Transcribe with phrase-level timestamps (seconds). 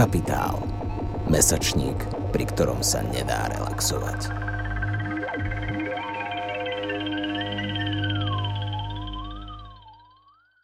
[0.00, 0.56] Kapitál.
[1.28, 1.92] Mesačník,
[2.32, 4.32] pri ktorom sa nedá relaxovať.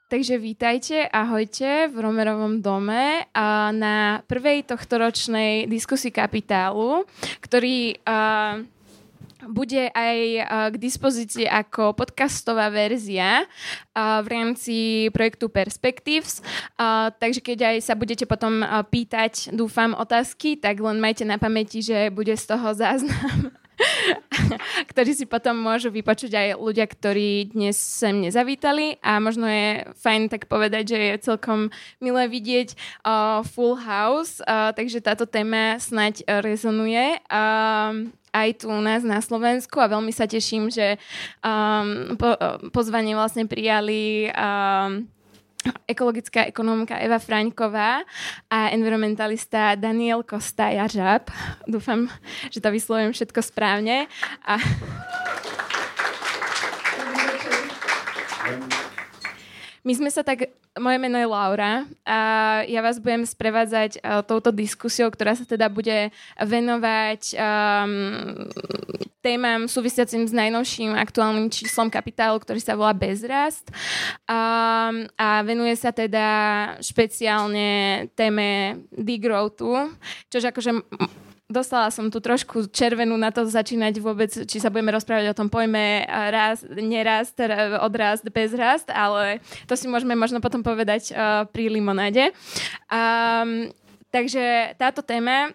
[0.09, 7.05] Takže vítajte, ahojte v Romerovom dome a na prvej tohtoročnej diskusii kapitálu,
[7.45, 8.65] ktorý uh,
[9.49, 10.19] bude aj
[10.73, 13.47] k dispozícii ako podcastová verzia
[13.97, 16.45] v rámci projektu Perspectives.
[17.21, 18.63] Takže keď aj sa budete potom
[18.93, 23.51] pýtať, dúfam, otázky, tak len majte na pamäti, že bude z toho záznam
[24.91, 30.33] ktorí si potom môžu vypočuť aj ľudia, ktorí dnes sem nezavítali a možno je fajn
[30.33, 31.69] tak povedať, že je celkom
[32.01, 32.73] milé vidieť
[33.05, 37.21] uh, Full House, uh, takže táto téma snať rezonuje.
[37.29, 41.01] Uh, aj tu u nás na Slovensku a veľmi sa teším, že
[41.41, 42.37] um, po,
[42.69, 45.09] pozvanie vlastne prijali um,
[45.89, 48.03] ekologická ekonomka Eva Fraňková
[48.51, 51.31] a environmentalista Daniel Kosta Jařab.
[51.69, 52.11] Dúfam,
[52.51, 54.07] že to vyslovujem všetko správne.
[54.47, 54.59] A...
[59.87, 62.19] My sme sa tak, moje meno je Laura a
[62.67, 66.11] ja vás budem sprevádzať uh, touto diskusiou, ktorá sa teda bude
[66.43, 68.51] venovať um,
[69.23, 73.71] témam súvisiacim s najnovším aktuálnym číslom kapitálu, ktorý sa volá Bezrast.
[74.27, 76.27] Um, a venuje sa teda
[76.83, 79.95] špeciálne téme degrowthu,
[80.35, 80.83] čož akože
[81.47, 85.47] dostala som tu trošku červenú na to začínať vôbec, či sa budeme rozprávať o tom
[85.47, 87.39] pojme rast, nerast,
[87.83, 89.39] odrast, bezrast, ale
[89.71, 92.35] to si môžeme možno potom povedať uh, pri limonáde.
[92.91, 93.71] Um,
[94.11, 95.55] takže táto téma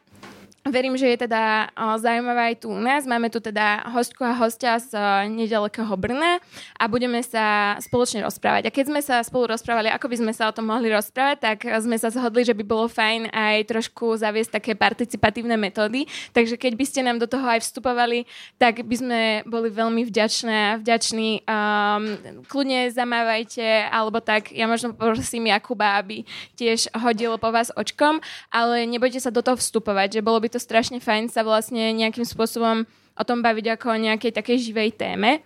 [0.61, 3.09] Verím, že je teda o, zaujímavá aj tu u nás.
[3.09, 6.37] Máme tu teda hostku a hostia z o, nedalekého Brna
[6.77, 8.69] a budeme sa spoločne rozprávať.
[8.69, 11.57] A keď sme sa spolu rozprávali, ako by sme sa o tom mohli rozprávať, tak
[11.65, 16.05] sme sa zhodli, že by bolo fajn aj trošku zaviesť také participatívne metódy.
[16.29, 18.29] Takže keď by ste nám do toho aj vstupovali,
[18.61, 21.41] tak by sme boli veľmi vďačné vďační.
[21.49, 24.53] Um, kľudne zamávajte, alebo tak.
[24.53, 26.21] Ja možno prosím Jakuba, aby
[26.53, 28.21] tiež hodil po vás očkom,
[28.53, 32.27] ale nebojte sa do toho vstupovať, že bolo by to strašne fajn sa vlastne nejakým
[32.27, 32.83] spôsobom
[33.15, 35.41] o tom baviť ako o nejakej takej živej téme.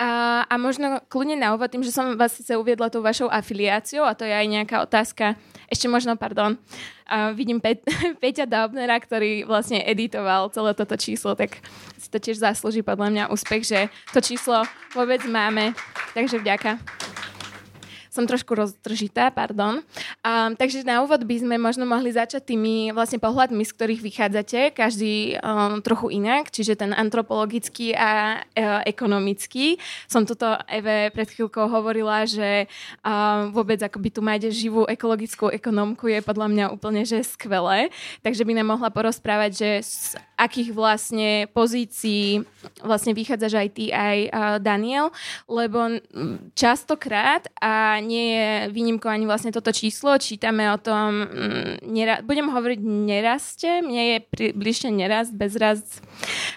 [0.00, 4.04] A, a možno kľudne na úvod tým, že som vás sice uviedla tou vašou afiliáciou
[4.04, 5.36] a to je aj nejaká otázka,
[5.68, 6.56] ešte možno, pardon,
[7.04, 7.84] a vidím Pe-
[8.22, 11.60] Peťa Daubnera, ktorý vlastne editoval celé toto číslo, tak
[12.00, 13.80] si to tiež zaslúži podľa mňa úspech, že
[14.16, 14.64] to číslo
[14.96, 15.76] vôbec máme.
[16.16, 17.09] Takže vďaka
[18.10, 19.86] som trošku roztržitá, pardon.
[20.26, 24.60] Um, takže na úvod by sme možno mohli začať tými vlastne pohľadmi, z ktorých vychádzate,
[24.74, 29.78] každý um, trochu inak, čiže ten antropologický a uh, ekonomický.
[30.10, 32.66] Som tuto Eve pred chvíľkou hovorila, že
[33.06, 37.94] um, vôbec akoby tu máte živú ekologickú ekonomku je podľa mňa úplne že skvelé,
[38.26, 39.96] takže by nám mohla porozprávať, že z
[40.34, 42.42] akých vlastne pozícií
[42.82, 45.14] vlastne vychádzaš aj ty, aj uh, Daniel,
[45.46, 46.00] lebo
[46.56, 50.18] častokrát a nie je výnimkou ani vlastne toto číslo.
[50.18, 54.16] Čítame o tom, mm, nera- budem hovoriť neraste, mne je
[54.52, 56.02] bližšie nerast, bezrast.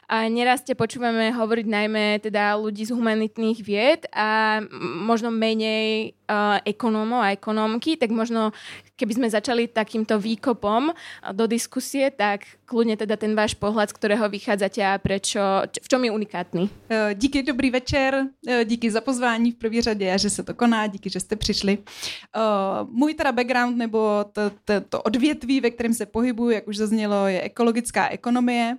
[0.09, 4.61] A neraste počúvame hovoriť najmä teda ľudí z humanitných vied a
[5.03, 8.51] možno menej uh, ekonómov a ekonómky, tak možno
[8.95, 10.93] keby sme začali takýmto výkopom
[11.33, 16.01] do diskusie, tak kľudne teda ten váš pohľad, z ktorého vychádzate a prečo, v čom
[16.05, 16.63] je unikátny.
[16.89, 20.87] E, díky, dobrý večer, e, díky za pozvání v první řadě že se to koná,
[20.87, 21.77] díky, že jste přišli.
[21.77, 26.77] Uh, můj teda background nebo to, to, to odvětví, ve kterém se pohybuju, jak už
[26.77, 28.77] zaznělo, je ekologická ekonomie.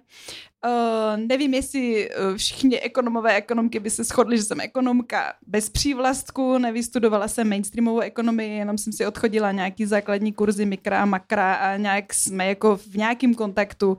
[0.66, 6.58] Uh, nevím, jestli uh, všichni ekonomové ekonomky by se shodli, že jsem ekonomka bez přívlastku,
[6.58, 12.14] nevystudovala jsem mainstreamovou ekonomii, jenom jsem si odchodila nějaký základní kurzy mikra makra a nějak
[12.14, 13.98] jsme jako v nějakém kontaktu uh,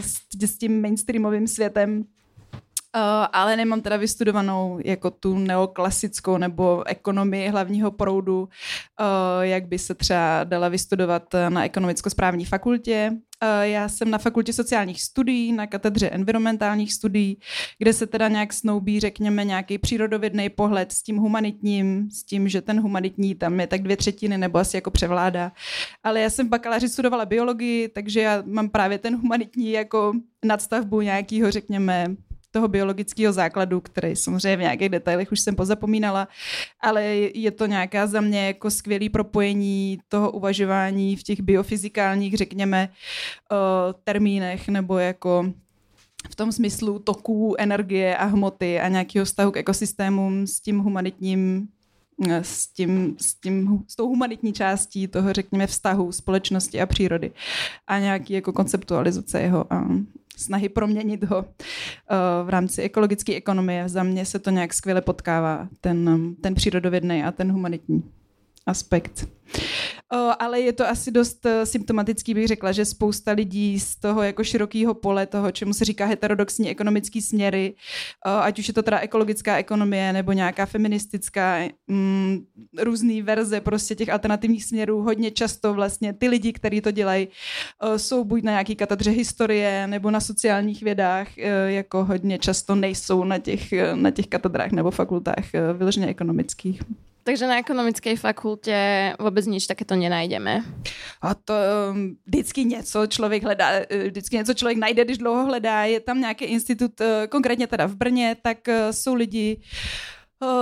[0.00, 2.04] s, s tím mainstreamovým světem
[2.96, 8.48] Uh, ale nemám teda vystudovanou jako tu neoklasickou nebo ekonomii hlavního proudu, uh,
[9.40, 13.10] jak by se třeba dala vystudovat na ekonomicko-správní fakultě.
[13.12, 17.38] Uh, já jsem na fakultě sociálních studií, na katedře environmentálních studií,
[17.78, 22.62] kde se teda nějak snoubí, řekněme, nějaký přírodovědný pohled s tím humanitním, s tím, že
[22.62, 25.52] ten humanitní tam je tak dvě třetiny nebo asi jako převládá.
[26.04, 30.12] Ale já jsem v bakaláři studovala biologii, takže já mám právě ten humanitní jako
[30.44, 32.06] nadstavbu nějakého, řekněme,
[32.50, 36.28] toho biologického základu, který samozřejmě v nějakých detailech už jsem pozapomínala,
[36.80, 37.04] ale
[37.34, 42.88] je to nějaká za mě jako skvělý propojení toho uvažování v těch biofyzikálních, řekněme,
[44.04, 45.52] termínech nebo jako
[46.30, 51.68] v tom smyslu toků, energie a hmoty a nějakého vztahu k ekosystémům s tím humanitním
[52.26, 57.32] s, tím, s, tím, s tou humanitní částí toho, řekněme, vztahu společnosti a přírody
[57.86, 59.88] a nějaký jako konceptualizace jeho a
[60.38, 61.46] snahy proměnit ho uh,
[62.44, 63.88] v rámci ekologické ekonomie.
[63.88, 68.02] Za mě se to nějak skvěle potkává, ten, ten přírodovědný a ten humanitní
[68.66, 69.28] aspekt.
[70.12, 74.22] O, ale je to asi dost uh, symptomatický, bych řekla, že spousta lidí z toho
[74.22, 77.74] jako širokého pole, toho, čemu se říká heterodoxní ekonomický směry,
[78.26, 82.38] o, ať už je to teda ekologická ekonomie nebo nějaká feministická, mm,
[82.78, 87.28] různé verze prostě těch alternativních směrů, hodně často vlastně ty lidi, kteří to dělají,
[87.80, 92.74] o, jsou buď na nějaký katedře historie nebo na sociálních vědách, o, jako hodně často
[92.74, 95.44] nejsou na těch, na těch katedrách nebo fakultách
[95.78, 96.80] vyloženě ekonomických.
[97.28, 100.64] Takže na ekonomické fakultě vůbec nič takéto nenajdeme.
[101.20, 101.54] A to
[101.92, 105.84] um, vždycky něco člověk hledá, eh, vždycky něco člověk najde, když dlouho hledá.
[105.84, 109.60] Je tam nějaký institut, eh, konkrétně teda v Brně, tak eh, jsou lidi,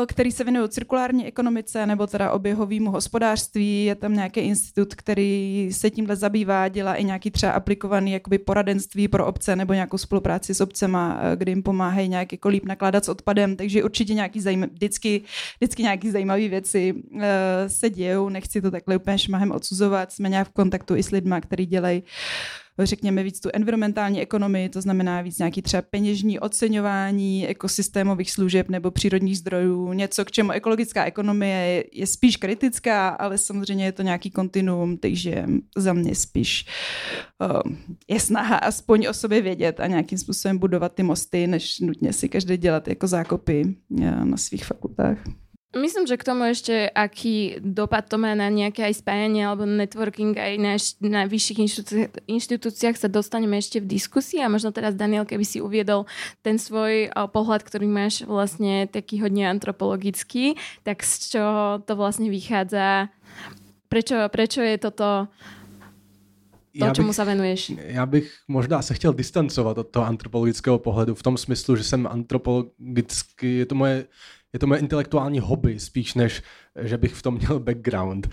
[0.07, 3.85] který se věnují cirkulární ekonomice nebo teda oběhovému hospodářství.
[3.85, 9.09] Je tam nějaký institut, který se tímhle zabývá, dělá i nějaký třeba aplikovaný jakoby poradenství
[9.09, 13.09] pro obce nebo nějakou spolupráci s obcema, kdy jim pomáhají nějak jako líp nakládat s
[13.09, 15.23] odpadem, takže určitě nějaký zajímavý, vždycky,
[15.61, 17.21] vždycky nějaký zajímavé věci uh,
[17.67, 21.35] se dějou, nechci to takhle úplně šmahem odsuzovat, jsme nějak v kontaktu i s lidmi,
[21.41, 22.03] kteří dělají
[22.85, 28.91] řekněme, víc tu environmentální ekonomii, to znamená víc nějaký třeba peněžní oceňování ekosystémových služeb nebo
[28.91, 34.31] přírodních zdrojů, něco, k čemu ekologická ekonomie je, spíš kritická, ale samozřejmě je to nějaký
[34.31, 35.45] kontinuum, takže
[35.77, 36.67] za mě spíš
[37.41, 37.73] uh,
[38.09, 42.29] je snaha aspoň o sobě vědět a nějakým způsobem budovat ty mosty, než nutně si
[42.29, 45.19] každý dělat jako zákopy eh, na svých fakultách.
[45.77, 50.33] Myslím, že k tomu ešte, aký dopad to má na nejaké aj spájanie alebo networking
[50.33, 50.75] aj na,
[51.05, 55.61] na vyšších inštitúciách, inštitúciách sa dostaneme ešte v diskusii a možno teraz Daniel, keby si
[55.61, 56.09] uviedol
[56.41, 63.13] ten svoj pohľad, ktorý máš vlastne taký hodne antropologický, tak z čoho to vlastne vychádza?
[63.93, 65.29] Prečo, prečo je toto
[66.79, 67.73] to, já čemu se venuješ?
[67.77, 72.07] Já bych možná se chtěl distancovat od toho antropologického pohledu v tom smyslu, že jsem
[72.07, 74.07] antropologicky, je to moje
[74.57, 76.43] je to moje intelektuální hobby, spíš než,
[76.81, 78.27] že bych v tom měl background.
[78.27, 78.33] Uh,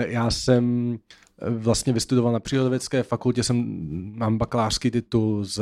[0.00, 0.94] já jsem
[1.42, 3.64] eh, vlastně vystudoval na přírodovědské fakultě, jsem,
[4.18, 5.60] mám bakalářský titul z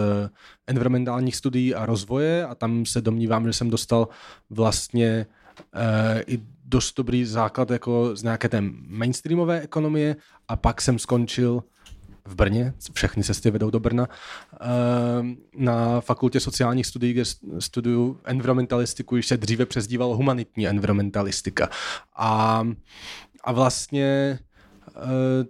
[0.67, 4.09] environmentálních studií a rozvoje a tam se domnívám, že jsem dostal
[4.51, 5.27] vlastně
[5.75, 10.17] uh, i dost dobrý základ jako z nějaké té mainstreamové ekonomie
[10.49, 11.63] a pak jsem skončil
[12.29, 14.09] v Brně, všechny cesty vedou do Brna,
[14.61, 17.23] ehm, na fakultě sociálních studií, kde
[17.59, 21.71] studuju environmentalistiku, již se dříve přezdívalo humanitní environmentalistika.
[22.17, 22.65] A,
[23.45, 24.39] a vlastně
[24.97, 25.45] eh,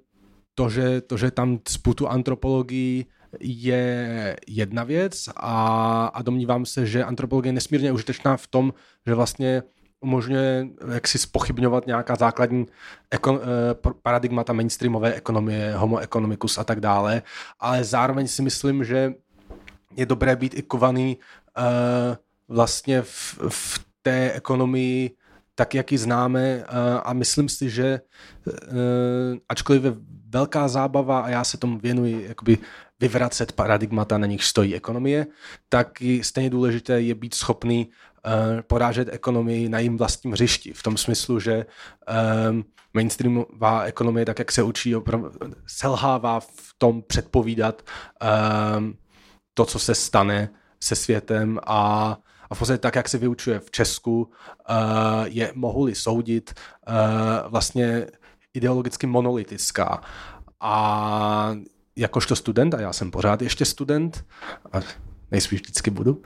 [0.55, 3.07] to, že, to, že tam sputu antropologii
[3.41, 8.75] je jedna věc a, a domnívám se, že antropologie je nesmírně užitečná v tom,
[9.07, 9.63] že vlastně
[10.01, 12.67] umožňuje jak si spochybňovat nějaká základní
[13.11, 17.23] ekon, eh, paradigmata mainstreamové ekonomie, homo economicus a tak dále,
[17.61, 19.13] ale zároveň si myslím, že
[19.97, 21.65] je dobré být i kovaný uh,
[22.49, 25.11] vlastně v, v té ekonomii
[25.55, 26.57] tak, jak ji známe.
[26.57, 28.01] Uh, a myslím si, že
[29.49, 29.93] ačkoliv je
[30.29, 32.59] velká zábava a já se tomu věnuji jakoby
[33.01, 35.27] vyvracet paradigmata, na nich stojí ekonomie,
[35.69, 37.91] tak stejně důležité je být schopný
[38.67, 40.73] porážet ekonomii na jím vlastním hřišti.
[40.73, 41.67] V tom smyslu, že
[42.51, 44.95] um, mainstreamová ekonomie, tak jak se učí,
[45.67, 47.83] selhává v tom předpovídat
[48.79, 48.95] um,
[49.55, 52.17] to, co se stane se světem a
[52.51, 54.31] a v podstatě tak, jak se vyučuje v Česku,
[55.25, 56.55] je mohu-li soudit
[57.49, 58.07] vlastně
[58.55, 60.01] ideologicky monolitická.
[60.61, 61.57] A
[61.97, 64.27] jakožto student, a já jsem pořád ještě student,
[64.73, 64.81] a
[65.31, 66.23] nejspíš vždycky budu,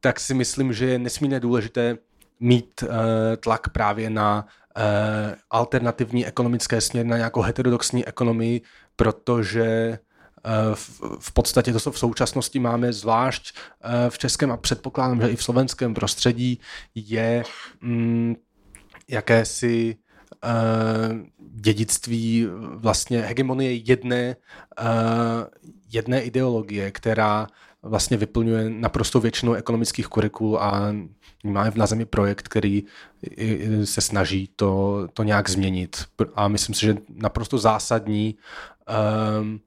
[0.00, 1.98] tak si myslím, že je nesmírně důležité
[2.40, 2.88] mít uh,
[3.40, 4.46] tlak právě na
[4.76, 4.82] uh,
[5.50, 8.60] alternativní ekonomické směry, na nějakou heterodoxní ekonomii,
[8.96, 9.98] protože
[10.74, 13.56] v, v podstatě to, co v současnosti máme, zvlášť
[14.08, 16.60] v českém a předpokládám, že i v slovenském prostředí,
[16.94, 17.42] je
[17.80, 18.36] mm,
[19.08, 19.96] jakési
[21.50, 24.36] dědictví vlastně hegemonie jedné,
[25.92, 27.46] jedné ideologie, která
[27.82, 30.94] vlastně vyplňuje naprosto většinu ekonomických kurikul a
[31.44, 32.82] máme v na zemi projekt, který
[33.84, 36.04] se snaží to, to nějak změnit.
[36.34, 38.36] A myslím si, že naprosto zásadní
[39.40, 39.60] um,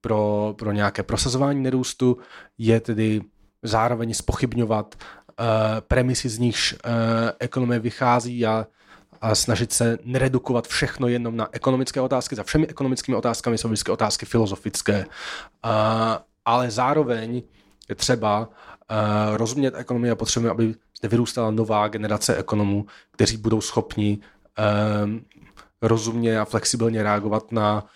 [0.00, 2.18] pro, pro nějaké prosazování nerůstu
[2.58, 3.20] je tedy
[3.62, 5.46] zároveň spochybňovat uh,
[5.80, 6.78] premisy, z nichž uh,
[7.38, 8.66] ekonomie vychází a
[9.22, 12.36] a snažit se neredukovat všechno jenom na ekonomické otázky.
[12.36, 15.06] Za všemi ekonomickými otázkami jsou vždycky otázky filozofické,
[15.62, 17.42] a, ale zároveň
[17.88, 18.48] je třeba
[19.34, 24.18] rozumět ekonomii a potřebujeme, aby zde vyrůstala nová generace ekonomů, kteří budou schopni
[25.82, 27.86] rozumně a flexibilně reagovat na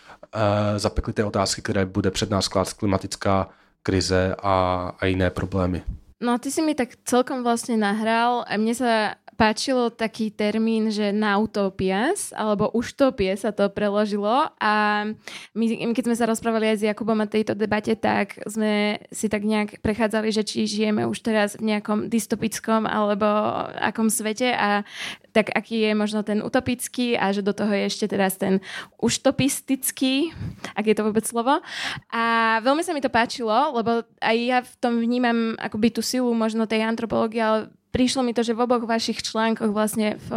[0.77, 3.49] zapeklité otázky, které bude před nás klát klimatická
[3.83, 5.83] krize a, a jiné problémy.
[6.21, 11.13] No ty si mi tak celkom vlastne nahral a mne sa páčilo taký termín, že
[11.13, 15.05] nautopias, alebo uštopie sa to preložilo a
[15.53, 19.45] my, keď sme sa rozprávali aj s Jakubom o tejto debate, tak sme si tak
[19.45, 23.29] nejak prechádzali, že či žijeme už teraz v nejakom dystopickom alebo
[23.77, 24.83] akom svete a
[25.37, 28.65] tak aký je možno ten utopický a že do toho je ešte teraz ten
[28.97, 30.33] uštopistický,
[30.73, 31.61] ak je to vôbec slovo.
[32.09, 36.33] A veľmi sa mi to páčilo, lebo aj ja v tom vnímam akoby tú silu
[36.33, 40.31] možno tej antropológie, ale prišlo mi to, že v oboch vašich článkoch vlastne v,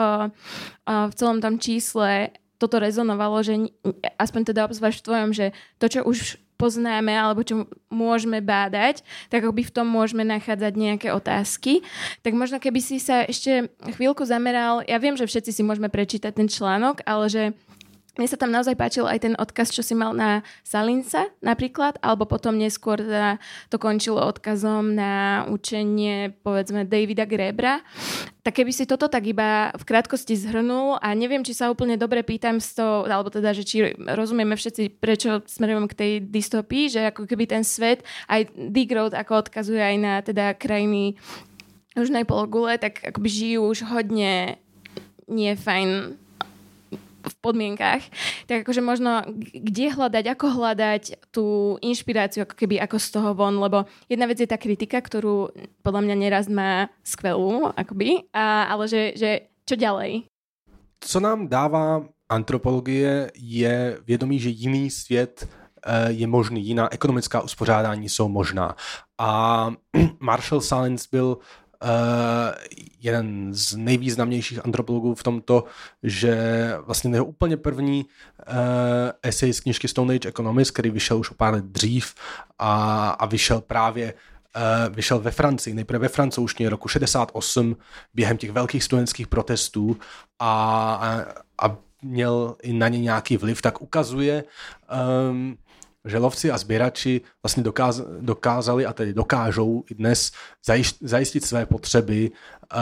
[0.87, 3.67] v celom tom čísle toto rezonovalo, že
[4.15, 5.45] aspoň teda obzvlášť v tvojom, že
[5.79, 8.99] to, čo už poznáme alebo čo môžeme bádať,
[9.31, 11.79] tak by v tom môžeme nachádzať nejaké otázky.
[12.19, 16.35] Tak možno keby si sa ešte chvíľku zameral, ja viem, že všetci si môžeme prečítať
[16.35, 17.43] ten článok, ale že
[18.19, 22.27] mne sa tam naozaj páčil aj ten odkaz, čo si mal na Salinsa napríklad, alebo
[22.27, 23.39] potom neskôr teda
[23.71, 27.79] to končilo odkazom na učenie povedzme Davida Grebra.
[28.43, 32.19] Tak keby si toto tak iba v krátkosti zhrnul a neviem, či sa úplne dobre
[32.27, 37.07] pýtam z toho, alebo teda, že či rozumieme všetci, prečo smerujeme k tej dystopii, že
[37.15, 38.51] ako keby ten svet, aj
[38.91, 41.15] Road ako odkazuje aj na teda krajiny
[41.95, 44.59] južnej pologule, tak akoby žijú už hodne
[45.29, 46.19] nie fajn
[47.19, 48.01] v podmienkách,
[48.47, 49.23] tak akože možno
[49.53, 54.39] kde hľadať, ako hľadať tú inšpiráciu ako keby ako z toho von, lebo jedna vec
[54.39, 55.51] je tá kritika, ktorú
[55.83, 59.29] podľa mňa neraz má skvelú, akoby, a, ale že, že
[59.67, 60.25] čo ďalej?
[60.99, 68.09] Co nám dává antropologie je vědomí, že jiný svět eh, je možný, jiná ekonomická uspořádání
[68.09, 68.75] jsou možná.
[69.17, 69.71] A
[70.19, 71.38] Marshall Salins byl
[73.01, 75.63] jeden z nejvýznamnějších antropologů v tomto,
[76.03, 78.55] že vlastně jeho úplně první uh,
[79.24, 82.15] esej z knižky Stone Age Economics, který vyšel už o pár let dřív
[82.59, 87.77] a, a vyšel právě uh, vyšel ve Francii, nejprve ve francouzštině roku 68
[88.13, 89.98] během těch velkých studentských protestů
[90.39, 91.25] a, a,
[91.67, 94.43] a měl i na ně nějaký vliv, tak ukazuje
[95.31, 95.57] um,
[96.05, 100.31] že lovci a sběrači vlastně dokáz, dokázali a tedy dokážou i dnes
[101.01, 102.79] zajistit své potřeby uh,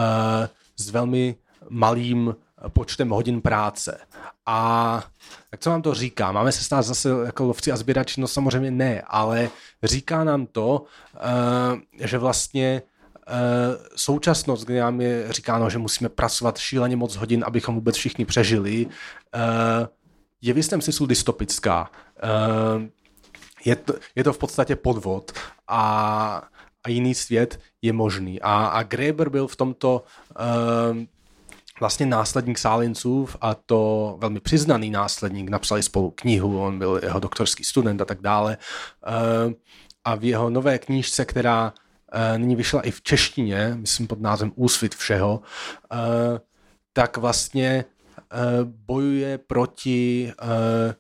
[0.78, 1.36] s velmi
[1.70, 2.36] malým
[2.68, 4.00] počtem hodin práce.
[4.46, 5.04] A
[5.52, 6.32] jak co nám to říká?
[6.32, 8.22] Máme se stát zase jako lovci a sběrači?
[8.22, 9.50] No samozřejmě ne, ale
[9.84, 12.82] říká nám to, uh, že vlastně
[13.28, 13.34] uh,
[13.96, 18.88] současnost, kde nám je říkáno, že musíme pracovat šíleně moc hodin, abychom vůbec všichni přežili,
[20.42, 21.92] je v jistém smyslu dystopická.
[23.68, 25.32] Uh, je to, je to v podstatě podvod
[25.68, 26.50] a,
[26.84, 28.42] a jiný svět je možný.
[28.42, 30.04] A, a Greber byl v tomto
[30.92, 31.08] um,
[31.80, 37.64] vlastně následník Sálinců a to velmi přiznaný následník, napsali spolu knihu, on byl jeho doktorský
[37.64, 38.58] student a tak dále.
[39.46, 39.56] Um,
[40.04, 44.52] a v jeho nové knížce, která uh, nyní vyšla i v češtině, myslím pod názvem
[44.56, 45.42] Úsvit všeho,
[45.92, 45.98] uh,
[46.94, 50.94] tak vlastně uh, bojuje proti uh,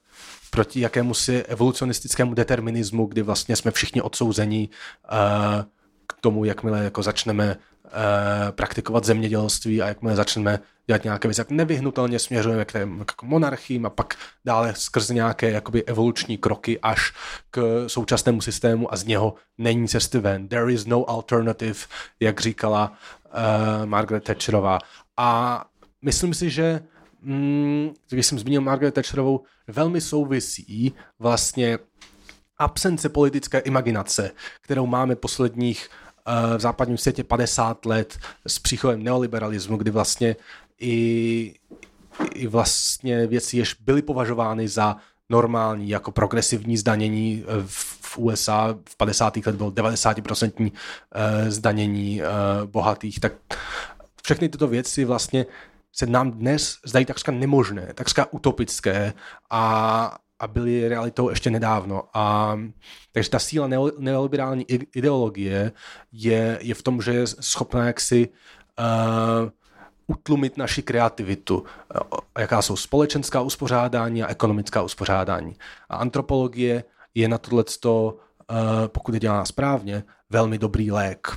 [0.58, 4.70] proti jakému si evolucionistickému determinismu, kdy vlastně jsme všichni odsouzeni
[5.12, 5.66] uh,
[6.08, 7.92] k tomu, jakmile jako začneme uh,
[8.52, 13.86] praktikovat zemědělství a jakmile začneme dělat nějaké věci, jak nevyhnutelně směřujeme k, tém, k monarchím
[13.86, 17.14] a pak dále skrz nějaké jakoby evoluční kroky až
[17.52, 20.48] k současnému systému a z něho není cesty ven.
[20.48, 21.80] There is no alternative,
[22.20, 24.80] jak říkala uh, Margaret Thatcherová.
[25.18, 25.66] A
[26.02, 26.82] myslím si, že
[27.28, 31.80] mm, když jsem zmínil Margaret Thatcherovou, velmi souvisí vlastně
[32.58, 34.32] absence politické imaginace,
[34.62, 35.90] kterou máme posledních
[36.28, 38.18] uh, v západním světě 50 let
[38.48, 40.36] s příchodem neoliberalismu, kdy vlastně
[40.80, 41.54] i,
[42.34, 44.96] i vlastně věci, jež byly považovány za
[45.30, 49.38] normální, jako progresivní zdanění eh, v, v USA v 50.
[49.38, 50.72] let bylo 90%
[51.12, 52.22] eh, zdanění
[52.66, 53.34] bohatých, tak
[54.24, 55.46] všechny tyto věci vlastně
[56.00, 59.14] se nám dnes zdají takřka nemožné, takřka utopické
[59.50, 62.04] a, a byly realitou ještě nedávno.
[62.14, 62.58] A,
[63.12, 63.68] takže ta síla
[64.00, 65.72] neoliberální ideologie
[66.12, 69.50] je, je v tom, že je schopná jaksi uh,
[70.08, 71.64] utlumit naši kreativitu,
[72.38, 75.56] jaká jsou společenská uspořádání a ekonomická uspořádání.
[75.90, 76.84] A antropologie
[77.16, 78.18] je na tohleto,
[78.52, 81.28] uh, pokud je dělána správně, velmi dobrý lék.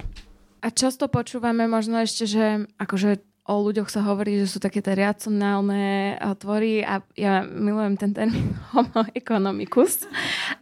[0.61, 4.95] A často počúvame možno ešte, že akože o ľuďoch sa hovorí, že sú také tie
[4.95, 10.07] racionálne tvory a ja milujem ten termín homo economicus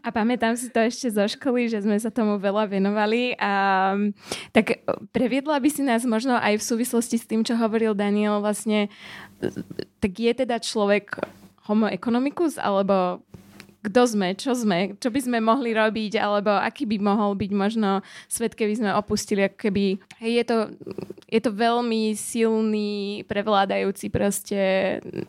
[0.00, 3.92] a pamätám si to ešte zo školy, že sme sa tomu veľa venovali a
[4.56, 4.80] tak
[5.12, 8.88] previedla by si nás možno aj v súvislosti s tým, čo hovoril Daniel vlastne,
[10.00, 11.20] tak je teda človek
[11.68, 13.20] homo economicus alebo
[13.78, 18.02] kto sme, čo sme, čo by sme mohli robiť, alebo aký by mohol byť možno
[18.26, 20.74] svet, keby sme opustili, keby je to,
[21.30, 24.60] je to veľmi silný, prevládajúci proste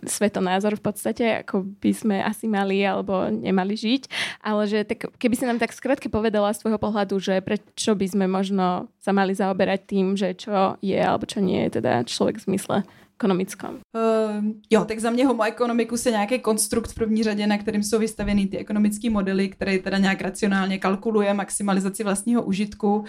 [0.02, 4.10] svetonázor v podstate, ako by sme asi mali alebo nemali žiť,
[4.42, 8.08] ale že tak, keby si nám tak skrátke povedala z tvojho pohľadu, že prečo by
[8.10, 12.42] sme možno sa mali zaoberať tým, že čo je alebo čo nie je teda človek
[12.42, 12.78] v zmysle
[13.20, 13.70] ekonomickom?
[13.70, 17.84] Uh, jo, tak za mě homo economicus je nějaký konstrukt v první řadě, na kterým
[17.84, 22.96] jsou vystaveny ty ekonomické modely, které teda nějak racionálně kalkuluje maximalizaci vlastního užitku.
[22.96, 23.06] Uh,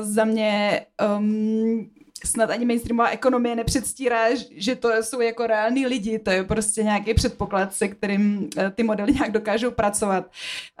[0.00, 0.80] za mě
[1.18, 1.90] um,
[2.26, 4.24] snad ani mainstreamová ekonomie nepředstírá,
[4.56, 8.82] že to jsou jako reální lidi, to je prostě nějaký předpoklad, se kterým eh, ty
[8.82, 10.26] modely nějak dokážou pracovat.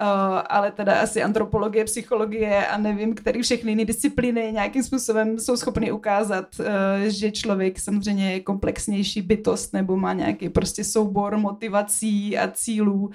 [0.00, 0.06] Uh,
[0.46, 5.92] ale teda asi antropologie, psychologie a nevím, který všechny jiné disciplíny nějakým způsobem jsou schopny
[5.92, 6.66] ukázat, uh,
[7.06, 13.10] že člověk samozřejmě je komplexnější bytost nebo má nějaký prostě soubor motivací a cílů,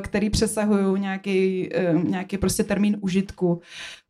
[0.00, 1.70] který přesahují nějaký,
[2.02, 3.60] nějaký prostě termín užitku.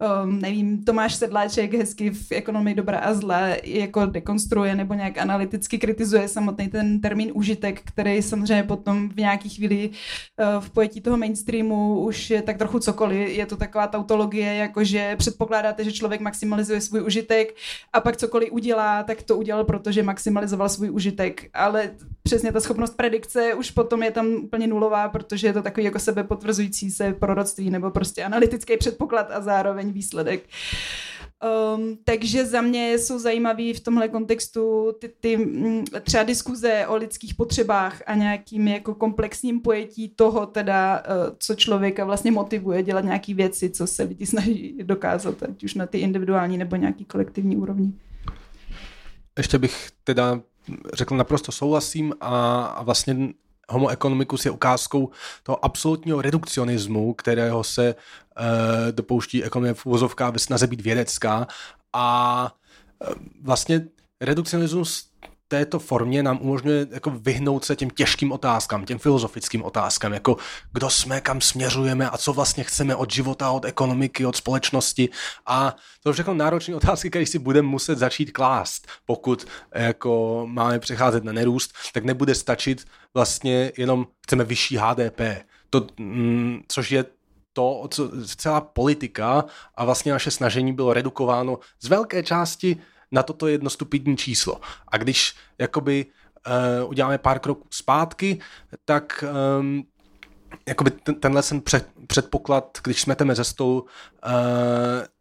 [0.01, 5.79] Um, nevím, Tomáš Sedláček hezky v ekonomii dobra a zla jako dekonstruuje nebo nějak analyticky
[5.79, 9.91] kritizuje samotný ten termín užitek, který samozřejmě potom v nějaký chvíli
[10.39, 13.29] eh, v pojetí toho mainstreamu už je tak trochu cokoliv.
[13.29, 17.55] Je to taková tautologie, jako že předpokládáte, že člověk maximalizuje svůj užitek
[17.93, 21.51] a pak cokoliv udělá, tak to udělal, protože maximalizoval svůj užitek.
[21.55, 21.91] Ale
[22.23, 25.99] přesně ta schopnost predikce už potom je tam úplně nulová, protože je to takový jako
[25.99, 30.49] sebepotvrzující se proroctví nebo prostě analytický předpoklad a zároveň výsledek.
[31.77, 36.97] Um, takže za mě jsou zajímavý v tomhle kontextu ty, ty mm, třeba diskuze o
[36.97, 43.05] lidských potřebách a nějakým jako komplexním pojetí toho teda, uh, co člověka vlastně motivuje dělat
[43.05, 47.57] nějaké věci, co se lidi snaží dokázat, ať už na ty individuální nebo nějaký kolektivní
[47.57, 47.93] úrovni.
[49.39, 50.41] Ještě bych teda
[50.95, 53.17] řekl naprosto souhlasím a, a vlastně
[53.71, 55.11] Homo economicus je ukázkou
[55.43, 57.95] toho absolutního redukcionismu, kterého se
[58.91, 61.47] dopouští ekonomie v úvozovkách ve snaze být vědecká
[61.93, 62.53] a
[63.03, 63.87] e, vlastně
[64.21, 65.11] redukcionismus
[65.51, 70.37] této formě nám umožňuje jako vyhnout se těm těžkým otázkám, těm filozofickým otázkám, jako
[70.73, 75.09] kdo jsme, kam směřujeme a co vlastně chceme od života, od ekonomiky, od společnosti.
[75.47, 81.25] A to všechno náročné otázky, které si budeme muset začít klást, pokud jako máme přecházet
[81.25, 85.21] na nerůst, tak nebude stačit vlastně jenom chceme vyšší HDP.
[85.71, 87.05] To, mm, což je
[87.53, 92.77] to, co celá politika a vlastně naše snažení bylo redukováno z velké části
[93.13, 94.61] na toto jednostupidní číslo.
[94.89, 96.07] A když jakoby
[96.83, 98.41] uh, uděláme pár kroků zpátky,
[98.85, 99.25] tak
[99.61, 99.85] um,
[100.69, 103.89] jakoby ten, tenhle ten před, předpoklad, když smeteme ze stolu, uh,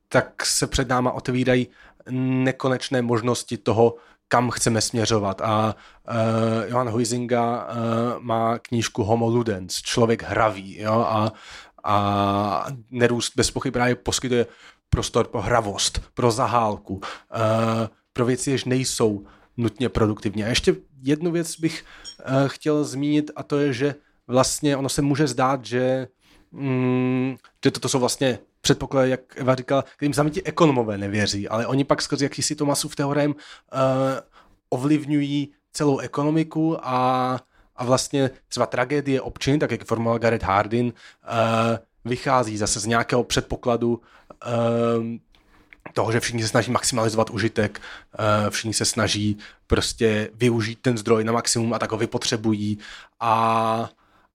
[0.10, 1.68] tak se před náma otevírají
[2.10, 3.96] nekonečné možnosti toho,
[4.28, 5.42] kam chceme směřovat.
[5.42, 5.76] A
[6.10, 11.32] uh, Johan Huizinga uh, má knížku Homo Ludens, člověk hravý, jo, a,
[11.84, 14.46] a nerůst bez pochyb právě poskytuje
[14.90, 17.02] prostor pro hravost, pro zahálku,
[17.36, 19.26] eh, pro věci, jež nejsou
[19.58, 20.44] nutně produktivní.
[20.44, 21.86] A ještě jednu věc bych
[22.20, 23.96] eh, chtěl zmínit a to je, že
[24.28, 26.08] vlastně ono se může zdát, že,
[26.52, 31.68] mm, že toto jsou vlastně předpoklady, jak Eva říkala, kterým sami ti ekonomové nevěří, ale
[31.68, 33.38] oni pak skrze jakýsi Tomasův teorem uh,
[34.70, 37.40] ovlivňují celou ekonomiku a,
[37.80, 40.92] a vlastně třeba tragédie občin, tak jak formuloval Gareth Hardin, uh,
[42.06, 44.02] vychází zase z nějakého předpokladu
[44.98, 45.20] um,
[45.94, 47.82] toho, že všichni se snaží maximalizovat užitek,
[48.20, 49.38] uh, všichni se snaží
[49.68, 52.78] prostě využít ten zdroj na maximum a tak ho vypotřebují
[53.20, 53.90] a,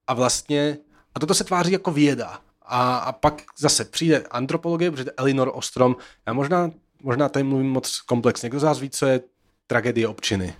[0.07, 0.79] a vlastně,
[1.15, 2.41] a toto se tváří jako věda.
[2.67, 6.71] A, a pak zase přijde antropologie, protože Elinor Ostrom, já možná,
[7.03, 9.21] možná tady mluvím moc komplexně, kdo z vás ví, co je
[9.67, 10.55] tragédie občiny?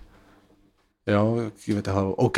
[1.07, 2.11] Jo, kývete hlavou.
[2.11, 2.37] OK.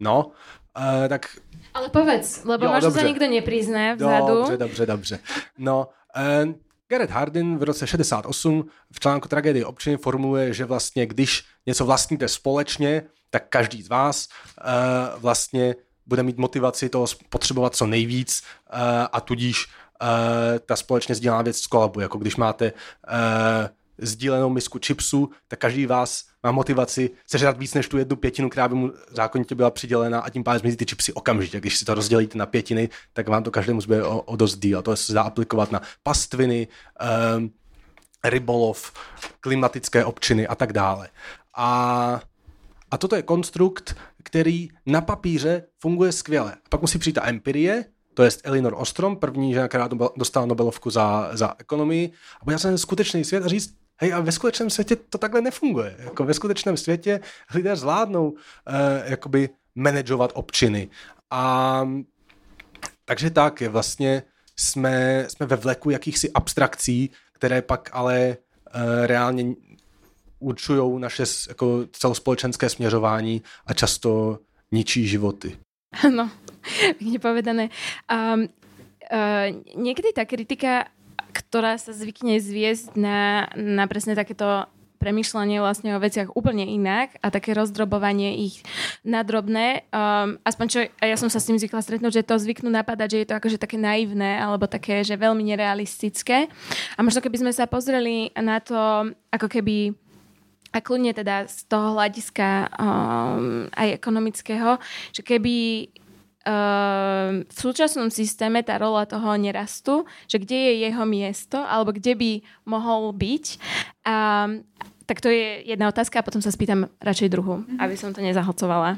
[0.00, 0.32] No,
[0.78, 1.26] uh, tak
[1.74, 4.26] ale povedz, lebo jo, možno sa nikto neprizná vzadu.
[4.26, 5.16] Dobře, dobře, dobře.
[5.58, 6.50] No, uh,
[6.90, 12.28] Gareth Hardin v roce 68 v článku Tragédie občiny formuluje, že vlastně když něco vlastníte
[12.28, 15.74] společně, tak každý z vás uh, vlastně
[16.06, 18.78] bude mít motivaci toho potřebovat co nejvíc uh,
[19.12, 22.04] a tudíž uh, ta společně sdílená věc skolabuje.
[22.04, 23.68] Jako když máte uh,
[24.02, 28.68] sdílenou misku chipsů, tak každý vás má motivaci sežrat víc než tu jednu pětinu, která
[28.68, 31.60] by mu zákonitě byla přidělena a tím pádem zmizí ty chipsy okamžitě.
[31.60, 34.78] Když si to rozdělíte na pětiny, tak vám to každému zbude o, o dost díl.
[34.78, 36.68] A to se dá aplikovat na pastviny,
[37.36, 37.50] um,
[38.24, 38.92] rybolov,
[39.40, 41.08] klimatické občiny a tak dále.
[41.56, 42.20] A,
[42.90, 46.56] a toto je konstrukt, který na papíře funguje skvěle.
[46.68, 47.84] Pak musí přijít ta empirie,
[48.14, 52.70] to je Elinor Ostrom, první žena, která dostala Nobelovku za, za ekonomii, a podívat se
[52.70, 55.96] na skutečný svět a říct, hej, a ve skutečném světě to takhle nefunguje.
[55.98, 57.20] Jako ve skutečném světě
[57.54, 58.38] lidé zvládnou uh,
[59.04, 60.88] jakoby manažovat občiny.
[61.30, 61.82] A
[63.04, 64.22] takže tak, je vlastně
[64.56, 68.36] jsme, jsme ve vleku jakýchsi abstrakcí, které pak ale
[68.74, 69.54] uh, reálně
[70.38, 74.38] určují naše jako celospolečenské směřování a často
[74.72, 75.56] ničí životy.
[76.10, 76.30] No,
[76.98, 77.64] pekne povedané.
[78.06, 78.46] Um,
[79.10, 80.86] uh, niekedy tá kritika,
[81.30, 84.66] ktorá sa zvykne zviesť na, na presne takéto
[85.00, 88.60] premýšľanie vlastne o veciach úplne inak a také rozdrobovanie ich
[89.00, 89.88] na drobné.
[89.88, 93.16] Um, aspoň čo, a ja som sa s tým zvykla stretnúť, že to zvyknú napadať,
[93.16, 96.52] že je to akože také naivné alebo také, že veľmi nerealistické.
[96.94, 98.76] A možno keby sme sa pozreli na to
[99.32, 99.96] ako keby
[100.70, 104.78] a kľudne teda z toho hľadiska um, aj ekonomického,
[105.10, 105.88] že keby
[106.40, 112.32] v súčasnom systéme tá rola toho nerastu, že kde je jeho miesto, alebo kde by
[112.64, 113.44] mohol byť.
[114.08, 114.64] Um,
[115.10, 117.82] tak to je jedna otázka a potom sa spýtam radšej druhú, mm-hmm.
[117.82, 118.94] aby som to nezahlcovala.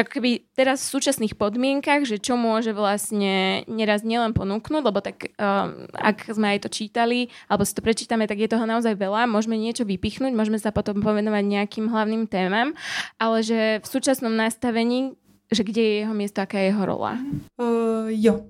[0.00, 5.36] Ako keby teraz v súčasných podmienkach, že čo môže vlastne neraz nielen ponúknuť, lebo tak
[5.36, 9.28] um, ak sme aj to čítali, alebo si to prečítame, tak je toho naozaj veľa,
[9.28, 12.72] môžeme niečo vypichnúť, môžeme sa potom povenovať nejakým hlavným témam,
[13.20, 15.20] ale že v súčasnom nastavení
[15.52, 17.18] že kde je jeho miesto, aká je jeho rola?
[17.56, 17.66] Uh,
[18.08, 18.40] jo.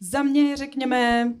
[0.00, 1.32] Za mě, řekněme,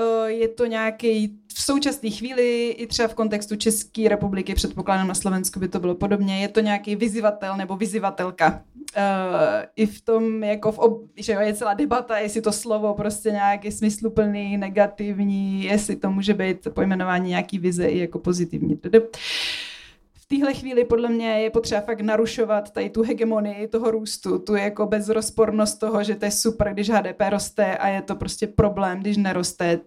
[0.00, 5.14] uh, je to nějaký v současné chvíli, i třeba v kontextu České republiky, předpokládám na
[5.14, 8.62] Slovensku by to bylo podobně, je to nějaký vyzivatel nebo vyzivatelka.
[8.96, 9.02] Uh,
[9.76, 13.30] I v tom, jako v ob, že jo, je celá debata, jestli to slovo prostě
[13.30, 18.80] nějaký smysluplný, negativní, jestli to může být pojmenování nějaký vize i jako pozitivní.
[20.28, 24.86] Téhle chvíli podle mě je potřeba fakt narušovat tady tu hegemonii toho růstu, tu jako
[24.86, 29.16] bezrozpornost toho, že to je super, když HDP roste a je to prostě problém, když
[29.16, 29.80] neroste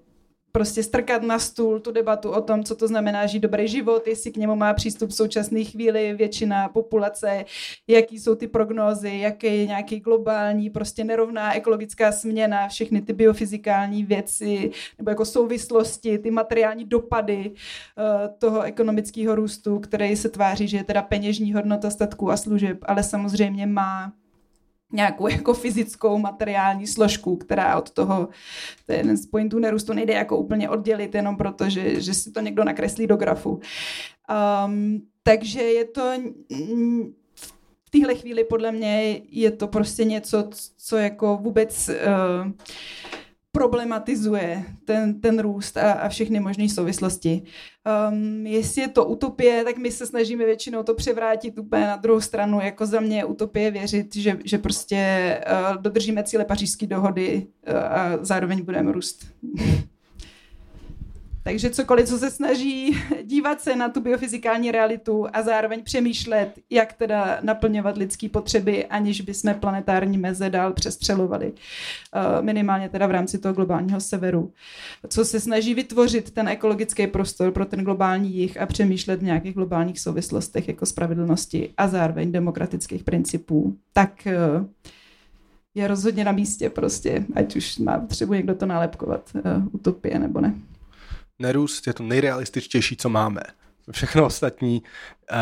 [0.51, 4.31] prostě strkat na stůl tu debatu o tom, co to znamená žít dobrý život, jestli
[4.31, 7.45] k němu má přístup v současné chvíli většina populace,
[7.87, 14.03] jaký jsou ty prognózy, jaký je nějaký globální, prostě nerovná ekologická směna, všechny ty biofyzikální
[14.03, 20.77] věci, nebo jako souvislosti, ty materiální dopady uh, toho ekonomického růstu, který se tváří, že
[20.77, 24.13] je teda peněžní hodnota statků a služeb, ale samozřejmě má
[24.91, 28.29] nějakou jako fyzickou materiální složku, která od toho,
[28.85, 32.31] to je jeden z pointů nerůstu, nejde jako úplně oddělit jenom proto, že, že si
[32.31, 33.59] to někdo nakreslí do grafu.
[34.65, 36.13] Um, takže je to
[37.85, 42.51] v téhle chvíli podle mě je to prostě něco, co jako vůbec uh,
[43.51, 47.41] problematizuje ten, ten růst a, a všechny možné souvislosti.
[48.09, 52.21] Um, jestli je to utopie, tak my se snažíme většinou to převrátit úplně na druhou
[52.21, 52.61] stranu.
[52.61, 58.17] Jako za mě utopie věřit, že, že prostě uh, dodržíme cíle pařížské dohody uh, a
[58.21, 59.25] zároveň budeme růst.
[61.49, 66.93] Takže cokoliv, co se snaží dívat se na tu biofyzikální realitu a zároveň přemýšlet, jak
[66.93, 71.53] teda naplňovat lidské potřeby, aniž by jsme planetární meze dál přestřelovali.
[72.15, 74.53] Eh, minimálně teda v rámci toho globálního severu.
[75.07, 79.53] Co se snaží vytvořit ten ekologický prostor pro ten globální jich a přemýšlet v nějakých
[79.53, 83.77] globálních souvislostech jako spravedlnosti a zároveň demokratických principů.
[83.93, 84.37] Tak eh,
[85.75, 90.41] je rozhodně na místě prostě, ať už má potřebu někdo to nálepkovat, uh, utopie nebo
[90.41, 90.55] ne
[91.39, 93.41] nerůst je to nejrealističtější, co máme.
[93.91, 94.81] Všechno ostatní
[95.31, 95.37] uh,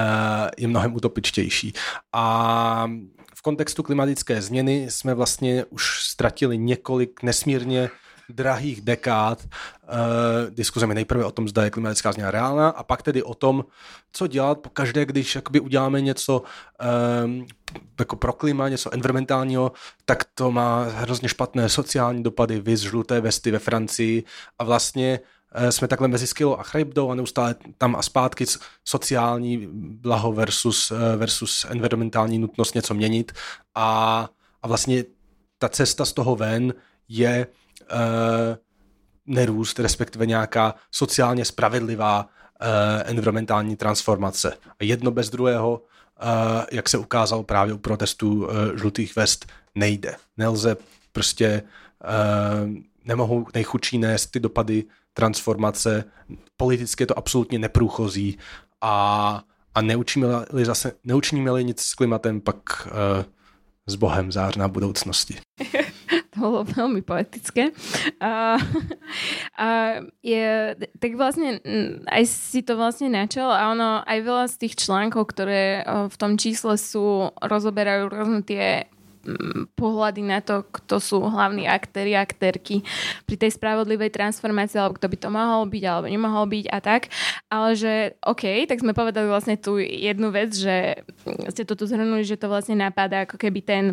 [0.57, 1.73] je mnohem utopičtější.
[2.13, 2.89] A
[3.35, 7.89] v kontextu klimatické změny jsme vlastně už ztratili několik nesmírně
[8.29, 9.89] drahých dekád uh,
[10.49, 13.65] diskuzemi nejprve o tom, zda je klimatická změna reálná a pak tedy o tom,
[14.11, 16.43] co dělat po každé, když jakoby uděláme něco
[17.23, 17.47] um,
[17.99, 19.71] jako pro klima, něco environmentálního,
[20.05, 24.23] tak to má hrozně špatné sociální dopady, vys žluté vesty ve Francii
[24.59, 25.36] a vlastně Eh,
[25.69, 28.45] jsme takhle mezi skillou a chryptou a neustále tam a zpátky
[28.85, 33.31] sociální blaho versus, eh, versus environmentální nutnost něco měnit
[33.75, 34.29] a,
[34.61, 35.03] a vlastně
[35.57, 36.73] ta cesta z toho ven
[37.09, 37.47] je
[37.91, 37.97] uh,
[39.25, 42.67] nerůst, respektive nějaká sociálně spravedlivá uh,
[43.05, 44.57] environmentální transformace.
[44.79, 50.15] Jedno bez druhého, uh, jak se ukázalo právě u protestů uh, žlutých vest, nejde.
[50.37, 50.77] Nelze
[51.11, 51.63] prostě,
[52.03, 52.69] uh,
[53.05, 54.83] nemohou nejchudší nést ty dopady
[55.17, 56.03] transformace.
[56.57, 58.37] Politicky je to absolutně neprůchozí
[58.81, 59.43] a,
[59.75, 62.91] a neučíme-li zase, neučíme-li nic s klimatem, pak uh,
[63.87, 65.37] s Bohem zářná budoucnosti.
[66.37, 67.73] to bolo veľmi poetické.
[68.21, 68.61] A,
[69.57, 69.67] a
[70.21, 71.57] je, tak vlastne
[72.05, 76.37] aj si to vlastne načal a ono aj veľa z tých článkov, ktoré v tom
[76.37, 78.85] čísle sú, rozoberajú rôzne tie
[79.75, 82.83] pohľady na to, kto sú hlavní aktéri a aktérky
[83.27, 87.11] pri tej spravodlivej transformácii, alebo kto by to mohol byť, alebo nemohol byť a tak.
[87.51, 91.03] Ale že OK, tak sme povedali vlastne tú jednu vec, že
[91.51, 93.83] ste to tu zhrnuli, že to vlastne napadá ako keby ten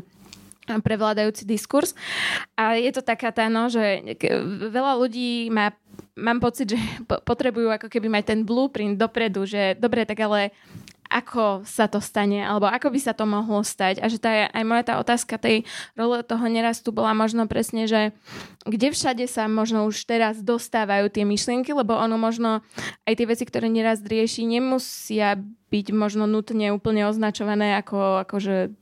[0.67, 1.93] prevládajúci diskurs.
[2.57, 4.17] A je to taká tá, no, že
[4.71, 5.73] veľa ľudí má
[6.15, 6.79] mám pocit, že
[7.29, 10.55] potrebujú ako keby mať ten blueprint dopredu, že dobre, tak ale
[11.15, 14.03] ako sa to stane, alebo ako by sa to mohlo stať.
[14.03, 15.63] A že tá aj moja tá otázka tej
[15.95, 18.11] role toho nerastu bola možno presne, že
[18.67, 22.67] kde všade sa možno už teraz dostávajú tie myšlienky, lebo ono možno
[23.07, 25.39] aj tie veci, ktoré nerast rieši, nemusia
[25.71, 28.75] byť možno nutne úplne označované ako, akože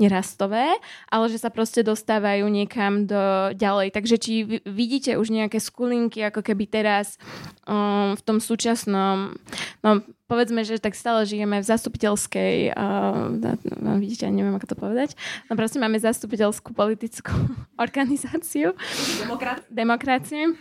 [0.00, 0.80] nerastové,
[1.12, 3.92] ale že sa proste dostávajú niekam do ďalej.
[3.92, 4.32] Takže či
[4.64, 7.20] vidíte už nejaké skulinky, ako keby teraz
[7.68, 9.36] um, v tom súčasnom,
[9.84, 9.90] no
[10.24, 15.12] povedzme, že tak stále žijeme v zastupiteľskej, uh, vidíte, neviem, ako to povedať,
[15.52, 17.36] no proste máme zastupiteľskú politickú
[17.84, 18.72] organizáciu.
[19.20, 19.60] Demokrat.
[19.68, 20.56] Demokracie.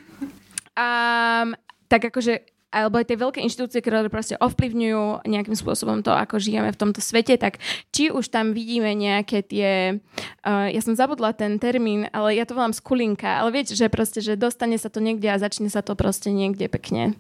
[0.76, 1.56] Um,
[1.90, 6.80] tak akože alebo tie veľké inštitúcie, ktoré proste ovplyvňujú nejakým spôsobom to, ako žijeme v
[6.80, 7.58] tomto svete, tak
[7.90, 9.98] či už tam vidíme nejaké tie,
[10.46, 14.22] uh, ja som zabudla ten termín, ale ja to volám skulinka, ale viete, že proste,
[14.22, 17.18] že dostane sa to niekde a začne sa to proste niekde pekne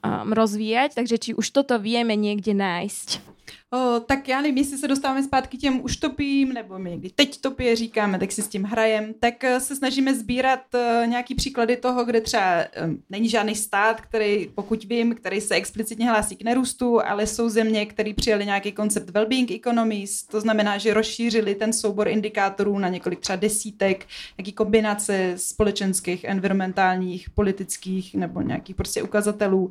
[0.00, 3.36] um, rozvíjať, takže či už toto vieme niekde nájsť.
[3.70, 7.40] O, tak já nevím, jestli se dostáváme zpátky těm už topím, nebo my někdy teď
[7.40, 11.76] topě říkáme, tak si s tím hrajem, tak eh, se snažíme sbírat uh, nějaký příklady
[11.76, 16.42] toho, kde třeba um, není žádný stát, který, pokud vím, který se explicitně hlásí k
[16.42, 21.72] nerůstu, ale jsou země, které přijali nějaký koncept well-being economies, to znamená, že rozšířili ten
[21.72, 24.06] soubor indikátorů na několik třeba desítek,
[24.38, 29.70] jaký kombinace společenských, environmentálních, politických nebo nějakých prostě ukazatelů,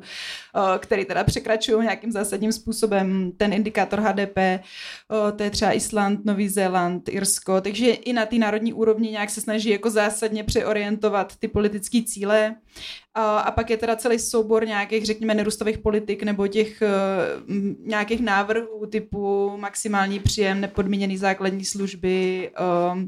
[0.78, 4.64] který teda překračují nějakým zásadním způsobem ten indikátor indikátor HDP,
[5.36, 9.40] to je třeba Island, Nový Zéland, Irsko, takže i na té národní úrovni nějak se
[9.40, 12.56] snaží jako zásadně přeorientovat ty politické cíle.
[13.14, 17.54] A pak je teda celý soubor nějakých, řekněme, nerůstových politik nebo těch uh,
[17.86, 23.02] nějakých návrhů typu maximální příjem, nepodmíněný základní služby, uh,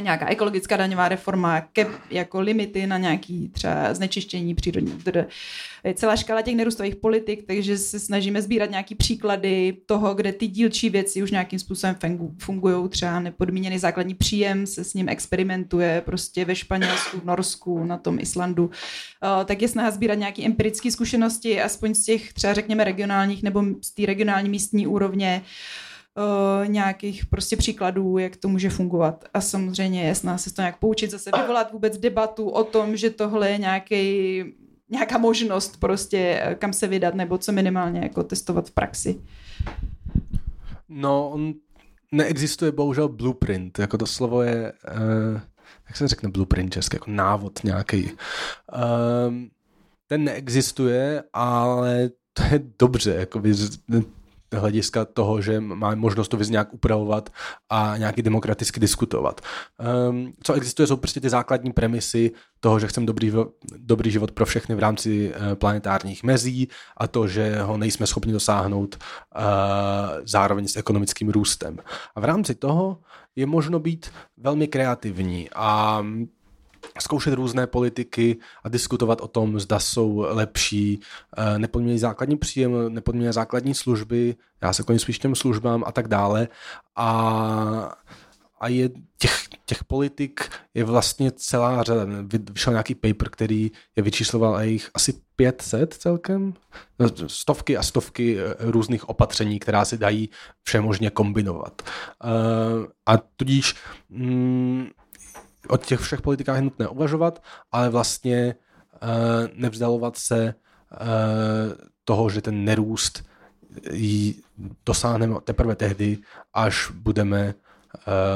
[0.00, 4.98] nějaká ekologická daňová reforma, cap, jako limity na nějaký třeba znečištění přírodní.
[5.94, 10.90] Celá škála těch nerůstových politik, takže se snažíme sbírat nějaký příklady toho, kde ty dílčí
[10.90, 11.96] věci už nějakým způsobem
[12.38, 12.88] fungují.
[12.88, 18.18] Třeba nepodmíněný základní příjem se s ním experimentuje prostě ve Španělsku, v Norsku, na tom
[18.18, 18.70] Islandu.
[19.44, 23.94] Tak je snaha sbírat nějaké empirické zkušenosti, aspoň z těch třeba řekněme regionálních nebo z
[23.94, 25.48] té regionální místní úrovně uh,
[26.66, 29.24] nějakých prostě příkladů, jak to může fungovat.
[29.34, 33.10] A samozřejmě je snaha se to nějak poučit, zase vyvolat vůbec debatu o tom, že
[33.10, 34.44] tohle je nějaký,
[34.90, 39.20] nějaká možnost prostě, eh, kam se vydat, nebo co minimálně jako testovat v praxi.
[40.88, 41.54] No, on
[42.12, 44.72] neexistuje bohužel blueprint, jako to slovo je,
[45.32, 45.40] uh,
[45.88, 48.10] jak se řekne blueprint česky, jako návod nějaký.
[49.26, 49.50] Um,
[50.06, 53.40] ten neexistuje, ale to je dobře, jako
[54.60, 57.30] hlediska toho, že máme možnost to nějak upravovat
[57.70, 59.40] a nějaký demokraticky diskutovat.
[60.10, 63.32] Um, co existuje, jsou prostě ty základní premisy toho, že chceme dobrý,
[63.76, 68.32] dobrý život pro všechny v rámci uh, planetárních mezí a to, že ho nejsme schopni
[68.32, 69.42] dosáhnout uh,
[70.24, 71.78] zároveň s ekonomickým růstem.
[72.14, 72.98] A v rámci toho
[73.36, 76.02] je možno být velmi kreativní a
[77.00, 81.00] zkoušet různé politiky a diskutovat o tom, zda jsou lepší
[81.36, 86.08] eh, nepodmíněný základní příjem, nepodmíněné základní služby, já se kloním spíš těm službám a tak
[86.08, 86.48] dále.
[86.96, 87.96] A,
[88.60, 92.06] a je těch, těch politik je vlastně celá řada.
[92.52, 96.54] Vyšel nějaký paper, který je vyčísloval a jich asi 500 celkem.
[96.98, 100.28] No, stovky a stovky eh, různých opatření, která se dají
[100.62, 101.82] všemožně kombinovat.
[101.82, 103.74] Eh, a tudíž
[104.08, 104.88] mm,
[105.68, 109.08] o těch všech politikách je nutné uvažovat, ale vlastně uh,
[109.54, 110.98] nevzdalovat se uh,
[112.04, 113.24] toho, že ten nerůst
[114.86, 116.18] dosáhneme teprve tehdy,
[116.54, 117.54] až budeme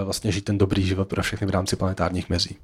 [0.05, 2.59] vlastně žít ten dobrý život pro všechny v rámci planetárních mezí.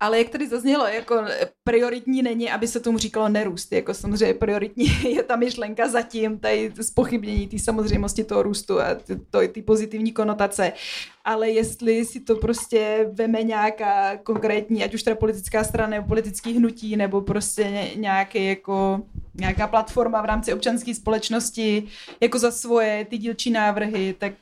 [0.00, 1.24] Ale jak tady zaznělo, jako
[1.64, 3.72] prioritní není, aby se tomu říkalo nerůst.
[3.72, 9.48] Jako samozřejmě prioritní je ta myšlenka zatím, tady spochybnění té samozřejmosti toho růstu a ty,
[9.48, 10.72] ty pozitivní konotace.
[11.24, 16.52] Ale jestli si to prostě veme nějaká konkrétní, ať už teda politická strana nebo politický
[16.52, 19.00] hnutí, nebo prostě nějaký jako,
[19.34, 21.84] nějaká platforma v rámci občanské společnosti
[22.20, 24.34] jako za svoje ty dílčí návrhy, tak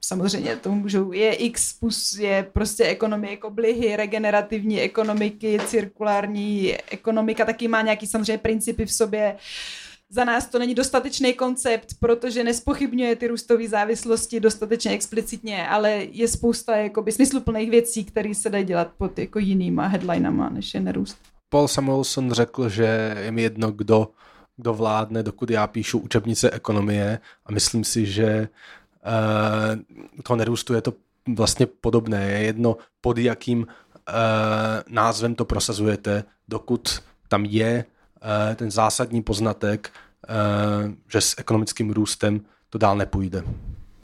[0.00, 7.44] samozřejmě to můžou, je x plus, je prostě ekonomie jako blihy, regenerativní ekonomiky, cirkulární ekonomika,
[7.44, 9.36] taky má nějaký samozřejmě principy v sobě,
[10.10, 16.28] za nás to není dostatečný koncept, protože nespochybňuje ty růstové závislosti dostatečně explicitně, ale je
[16.28, 21.18] spousta jakoby, smysluplných věcí, které se dají dělat pod jako jinýma headlinama, než je nerůst.
[21.48, 24.08] Paul Samuelson řekl, že je mi jedno, kdo,
[24.56, 28.48] kdo vládne, dokud já píšu učebnice ekonomie a myslím si, že
[29.04, 30.92] uh, toho nerůstu je to
[31.36, 32.30] vlastně podobné.
[32.30, 33.66] Je jedno, pod jakým uh,
[34.88, 39.90] názvem to prosazujete, dokud tam je uh, ten zásadní poznatek,
[41.08, 43.44] že s ekonomickým růstem to dál nepůjde.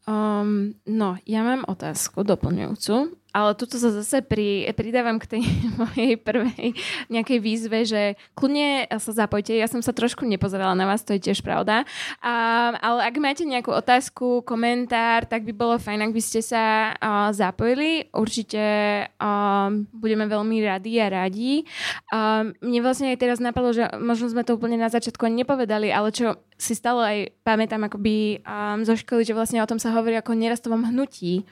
[0.08, 5.42] Um, no, ja mám otázku doplňujúcu ale tuto sa zase pri, pridávam k tej
[5.82, 6.78] mojej prvej
[7.10, 9.50] nejakej výzve, že kľudne sa zapojte.
[9.50, 11.82] Ja som sa trošku nepozerala na vás, to je tiež pravda.
[12.22, 12.34] A,
[12.78, 17.34] ale ak máte nejakú otázku, komentár, tak by bolo fajn, ak by ste sa uh,
[17.34, 18.06] zapojili.
[18.14, 18.62] Určite
[19.10, 21.66] uh, budeme veľmi radi a radi.
[22.14, 25.90] Uh, mne vlastne aj teraz napadlo, že možno sme to úplne na začiatku ani nepovedali,
[25.90, 29.90] ale čo si stále aj pamätám akoby um, zo školy, že vlastne o tom sa
[29.90, 31.42] hovorí ako nerastovom hnutí.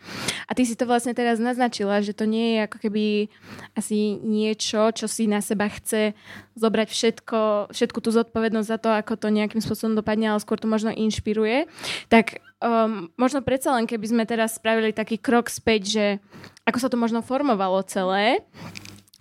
[0.47, 1.42] A ty si to vlastne teraz
[1.73, 3.05] naznačila, že to nie je ako keby
[3.73, 6.13] asi niečo, čo si na seba chce
[6.53, 10.69] zobrať všetko, všetku tú zodpovednosť za to, ako to nejakým spôsobom dopadne, ale skôr to
[10.69, 11.65] možno inšpiruje.
[12.13, 16.07] Tak um, možno predsa len, keby sme teraz spravili taký krok späť, že
[16.69, 18.45] ako sa to možno formovalo celé,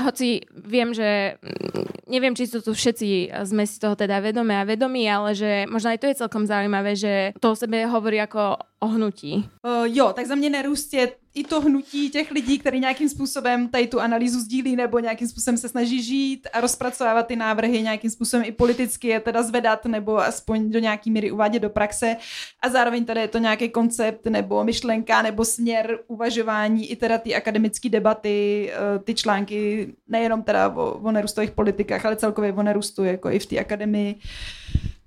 [0.01, 4.67] hoci viem, že mm, neviem, či sú tu všetci sme si toho teda vedomé a
[4.67, 8.70] vedomí, ale že možno aj to je celkom zaujímavé, že to o sebe hovorí ako
[8.83, 9.49] o hnutí.
[9.63, 13.69] Uh, jo, tak za mě nerůst je i to hnutí těch lidí, který nějakým způsobem
[13.69, 18.09] tady tu analýzu sdílí nebo nějakým způsobem se snaží žít a rozpracovávat ty návrhy nějakým
[18.09, 22.17] způsobem i politicky je teda zvedat nebo aspoň do nějaký míry uvádět do praxe
[22.61, 27.35] a zároveň tady je to nějaký koncept nebo myšlenka nebo směr uvažování i teda ty
[27.35, 33.03] akademické debaty, eh, ty články nejenom teda o, o nerůstových politikách, ale celkově o nerůstu
[33.03, 34.15] jako i v té akademii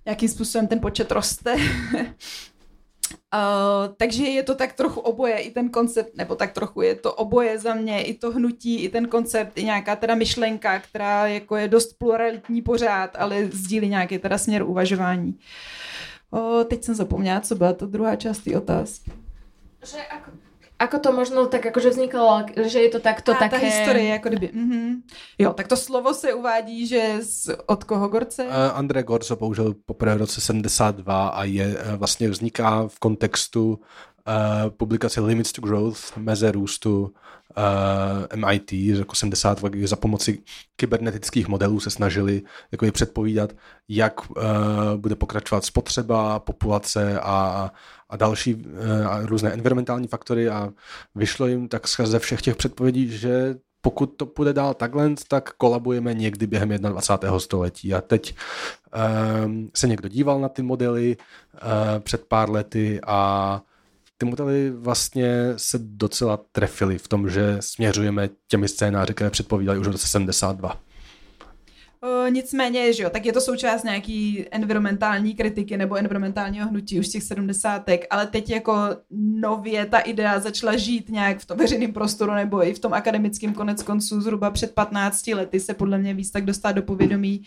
[0.04, 1.56] jakým způsobem ten počet roste.
[3.34, 7.14] Uh, takže je to tak trochu oboje, i ten koncept, nebo tak trochu je to
[7.14, 11.56] oboje za mě, i to hnutí, i ten koncept, i nějaká teda myšlenka, která jako
[11.56, 15.38] je dost pluralitní pořád, ale sdílí nějaký teda směr uvažování.
[16.30, 19.12] Uh, teď jsem zapomněla, co byla to druhá část té otázky.
[19.84, 20.30] Že ako
[20.78, 23.50] Ako to možno tak akože vzniklo, že je to takto a, také...
[23.50, 24.48] ta historie, jako kdyby.
[24.48, 24.90] Mm-hmm.
[25.38, 28.44] Jo, tak to slovo se uvádí, že z, od koho Gorce?
[28.44, 33.80] Uh, André Gorce použil poprvé v roce 72 a je uh, vlastně vzniká v kontextu
[34.28, 37.64] uh, publikace Limits to Growth, meze růstu uh,
[38.30, 40.42] eh, MIT z roku 70, kdy za pomoci
[40.76, 43.52] kybernetických modelů se snažili jako předpovídat,
[43.88, 44.36] jak uh,
[44.96, 47.70] bude pokračovat spotřeba, populace a,
[48.14, 48.62] a další uh,
[49.06, 50.72] a různé environmentální faktory a
[51.14, 56.14] vyšlo jim tak ze všech těch předpovědí, že pokud to půjde dál takhle, tak kolabujeme
[56.14, 57.38] někdy během 21.
[57.38, 57.94] století.
[57.94, 58.34] A teď
[59.44, 61.60] um, se někdo díval na ty modely uh,
[62.00, 63.62] před pár lety a
[64.18, 69.86] ty modely vlastně se docela trefily v tom, že směřujeme těmi scénáři, které předpovídali už
[69.86, 70.80] v roce 72.
[72.04, 77.08] O, nicméně, že jo, tak je to součást nějaký environmentální kritiky nebo environmentálního hnutí už
[77.08, 78.74] těch sedmdesátek, ale teď jako
[79.40, 83.54] nově ta idea začala žít nějak v tom veřejném prostoru nebo i v tom akademickém
[83.54, 87.42] konec konců zhruba před 15 lety se podle mě víc tak dostat do povědomí.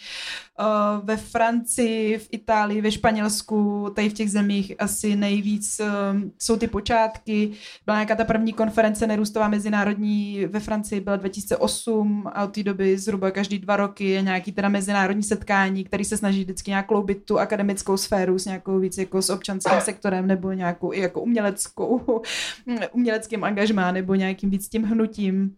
[0.60, 0.66] O,
[1.04, 6.68] ve Francii, v Itálii, ve Španělsku, tady v těch zemích asi nejvíc um, jsou ty
[6.68, 7.52] počátky.
[7.86, 12.98] Byla nějaká ta první konference nerůstová mezinárodní ve Francii, byla 2008 a od té doby
[12.98, 16.88] zhruba každý dva roky je nějaký nějaký teda mezinárodní setkání, který se snaží vždycky nějak
[16.88, 21.22] kloubit tu akademickou sféru s nějakou víc jako s občanským sektorem nebo nějakou i jako
[21.22, 22.22] uměleckou,
[22.92, 25.56] uměleckým angažmá nebo nějakým víc tím hnutím.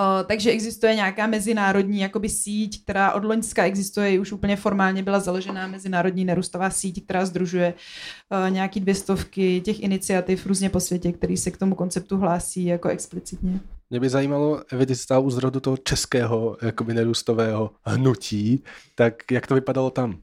[0.00, 5.20] Uh, takže existuje nějaká mezinárodní jakoby síť, která od Loňska existuje, už úplně formálně byla
[5.20, 11.12] založená mezinárodní nerůstová síť, která združuje uh, nějaký dvě stovky těch iniciativ různě po světě,
[11.12, 13.60] který se k tomu konceptu hlásí jako explicitně.
[13.90, 19.54] Mě by zajímalo, ty stál u zrodu toho českého jakoby nerůstového hnutí, tak jak to
[19.54, 20.20] vypadalo tam?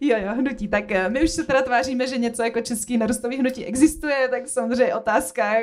[0.00, 0.68] jo, jo, hnutí.
[0.68, 4.48] Tak eh, my už se teda tváříme, že něco jako český nerůstový hnutí existuje, tak
[4.48, 5.54] samozřejmě otázka,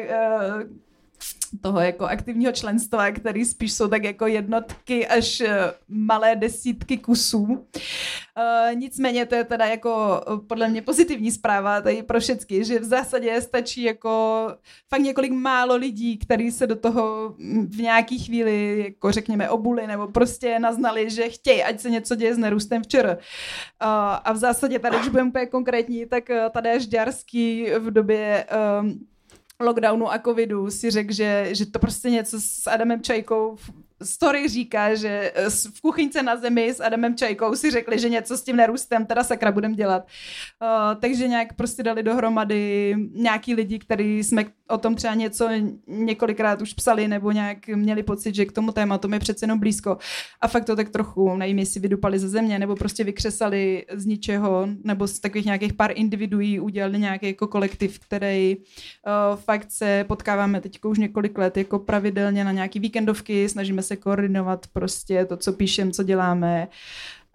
[1.61, 7.43] toho jako aktivního členstva, který spíš jsou tak jako jednotky až eh, malé desítky kusů.
[7.43, 12.79] Uh, nicméně to je teda jako eh, podle mě pozitivní zpráva tady pro všechny, že
[12.79, 14.47] v zásadě stačí jako
[14.89, 19.87] fakt několik málo lidí, kteří se do toho mm, v nějaký chvíli jako řekněme obuli
[19.87, 23.13] nebo prostě naznali, že chtějí, ať se něco děje s nerůstem včera.
[23.13, 23.17] Uh,
[24.23, 28.45] a v zásadě tady, když budeme úplně konkrétní, tak tady Žďarský v době
[28.81, 28.99] um,
[29.59, 33.57] lockdownu a covidu si řekl, že, že to prostě něco s Adamem Čajkou
[34.05, 38.37] story říká, že eh, v kuchyňce na zemi s Adamem Čajkou si řekli, že něco
[38.37, 40.07] s tím nerůstem teda sakra budem dělat.
[40.61, 45.49] Uh, takže nějak prostě dali dohromady nějaký lidi, který jsme o tom třeba něco
[45.87, 49.97] několikrát už psali nebo nějak měli pocit, že k tomu tématu je přece jenom blízko.
[50.41, 54.67] A fakt to tak trochu, nevím, jestli vydupali ze země nebo prostě vykřesali z ničeho
[54.83, 60.61] nebo z takových nějakých pár individuí udělali nějaký jako kolektiv, který uh, fakt se potkáváme
[60.61, 65.53] teď už několik let jako pravidelně na nějaký víkendovky, snažíme se koordinovat prostě to, co
[65.53, 66.67] píšem, co děláme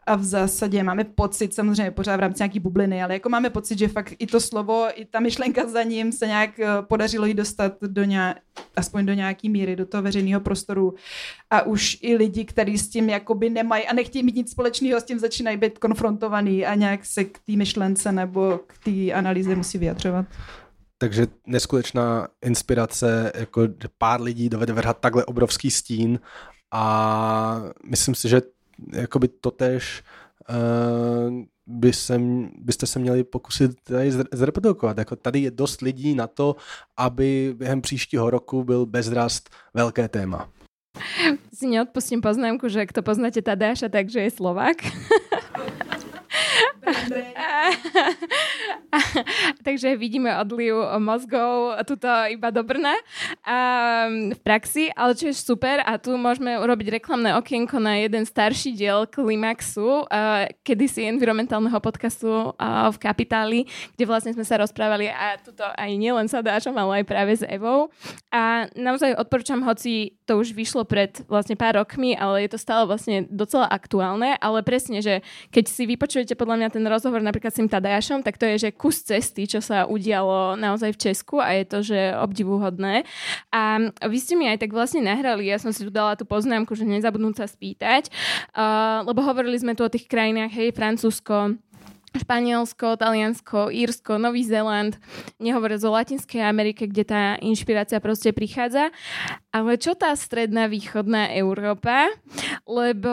[0.07, 3.79] a v zásadě máme pocit, samozřejmě pořád v rámci nějaký bubliny, ale jako máme pocit,
[3.79, 7.35] že fakt i to slovo, i ta myšlenka za ním se nějak eh, podařilo jí
[7.35, 8.37] dostat do nějak,
[8.77, 10.95] aspoň do nějaký míry, do toho veřejného prostoru
[11.51, 15.05] a už i lidi, kteří s tím jakoby nemají a nechtějí mít nic společného, s
[15.05, 19.79] tím začínají být konfrontovaný a nějak se k té myšlence nebo k té analýze musí
[19.79, 20.27] vyjadřovat.
[21.03, 26.21] Takže neskutečná inspirace, jako pár lidí dovede vrhat takhle obrovský stín
[26.71, 28.43] a myslím si, že
[28.93, 30.03] jakoby totež
[30.51, 32.21] uh, by se,
[32.59, 34.99] byste se měli pokusit tady zreprodukovat.
[34.99, 36.57] Jako tady je dost lidí na to,
[36.97, 40.49] aby během příštího roku byl bezrast velké téma.
[41.55, 44.77] Si neodpustím poznámku, že kto poznáte Tadeáša, takže je Slovák.
[49.67, 55.85] Takže vidíme odliv mozgov tuto iba do Brna um, v praxi, ale čo je super
[55.85, 62.57] a tu môžeme urobiť reklamné okienko na jeden starší diel Klimaxu, uh, kedysi environmentálneho podcastu
[62.57, 63.61] uh, v Kapitáli,
[63.95, 67.45] kde vlastne sme sa rozprávali a tuto aj nielen sa Dášom, ale aj práve s
[67.45, 67.93] Evou.
[68.33, 72.87] A naozaj odporúčam, hoci to už vyšlo pred vlastne pár rokmi, ale je to stále
[72.87, 75.21] vlastne docela aktuálne, ale presne, že
[75.51, 78.77] keď si vypočujete podľa mňa ten rozhovor napríklad s tým Tadeášom, tak to je, že
[78.77, 83.05] kus cesty, čo sa udialo naozaj v Česku a je to, že obdivuhodné.
[83.51, 86.73] A vy ste mi aj tak vlastne nahrali, ja som si tu dala tú poznámku,
[86.77, 88.09] že nezabudnúť sa spýtať,
[88.55, 91.59] uh, lebo hovorili sme tu o tých krajinách, hej, Francúzsko,
[92.11, 94.99] Španielsko, Taliansko, Írsko, Nový Zéland,
[95.39, 98.91] nehovoriac o Latinskej Amerike, kde tá inšpirácia proste prichádza.
[99.55, 102.11] Ale čo tá stredná východná Európa?
[102.71, 103.11] Lebo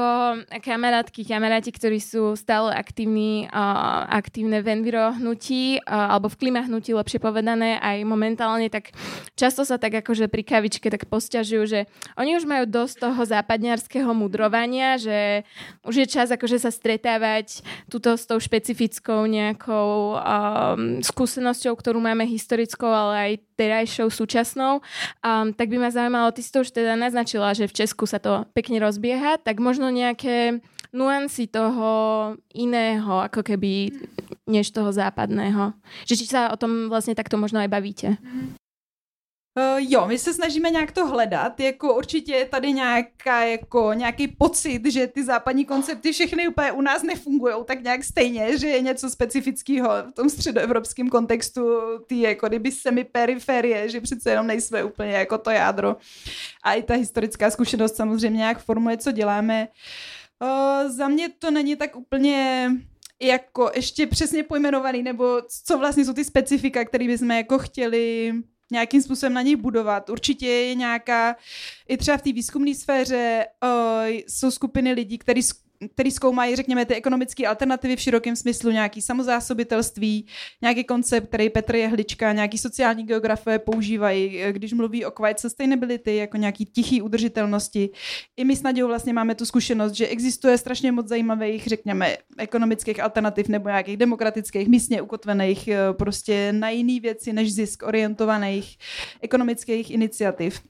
[0.62, 7.18] kamarátky, kamaráti, ktorí sú stále aktívni, uh, aktívne v envirohnutí, uh, alebo v klimahnutí, lepšie
[7.18, 8.93] povedané, aj momentálne, tak
[9.34, 11.89] často sa tak akože pri kavičke tak posťažujú, že
[12.22, 15.41] oni už majú dosť toho západňarského mudrovania, že
[15.82, 22.30] už je čas akože sa stretávať tuto s tou špecifickou nejakou um, skúsenosťou, ktorú máme
[22.30, 24.86] historickou, ale aj terajšou, súčasnou,
[25.26, 28.22] um, tak by ma zaujímalo, ty si to už teda naznačila, že v Česku sa
[28.22, 30.60] to pekne rozbieha, tak možno nejaké
[30.91, 31.88] nuancy toho
[32.52, 33.95] iného, ako keby,
[34.43, 35.72] než toho západného.
[36.04, 38.20] Že či sa o tom vlastne takto možno aj bavíte.
[39.58, 44.28] Uh, jo, my se snažíme nějak to hledat, jako určitě je tady nějaká, jako nějaký
[44.28, 48.82] pocit, že ty západní koncepty všechny úplně u nás nefungují tak nějak stejně, že je
[48.82, 51.62] něco specifického v tom středoevropském kontextu,
[52.08, 55.95] ty jako kdyby semi periferie, že přece jenom nejsme úplně jako to jádro.
[56.64, 59.68] A i ta historická zkušenost samozřejmě nějak formuje, co děláme.
[60.41, 62.72] Uh, za mě to není tak úplně
[63.22, 68.34] jako ještě přesně pojmenovaný, nebo co vlastně jsou ty specifika, které bychom jako chtěli
[68.72, 70.09] nějakým způsobem na nich budovat.
[70.09, 71.36] Určitě je nějaká,
[71.88, 73.70] i třeba v té výzkumné sféře uh,
[74.28, 75.43] jsou skupiny lidí, kteří
[75.94, 80.28] který zkoumají, řekněme, ty ekonomické alternativy v širokém smyslu, nějaký samozásobitelství,
[80.62, 86.38] nějaký koncept, který Petr Jehlička, nějaký sociální geografové používají, když mluví o quiet sustainability, jako
[86.38, 87.90] nějaký tichý udržitelnosti.
[88.38, 93.00] I my s Nadějou vlastně máme tu zkušenost, že existuje strašně moc zajímavých, řekněme, ekonomických
[93.00, 98.78] alternativ nebo nějakých demokratických, místně ukotvených, eh, prostě na jiné věci než zisk orientovaných
[99.22, 100.62] ekonomických iniciativ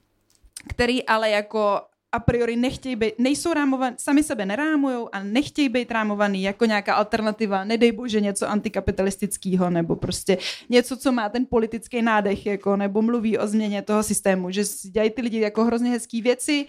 [0.68, 1.80] který ale jako
[2.12, 6.94] a priori nechtějí být, nejsou rámovaný, sami sebe nerámujou a nechtějí být rámovaný jako nějaká
[6.94, 10.38] alternativa, nedej bože něco antikapitalistického nebo prostě
[10.68, 15.10] něco, co má ten politický nádech, jako, nebo mluví o změně toho systému, že dělají
[15.10, 16.66] ty lidi jako hrozně hezký věci,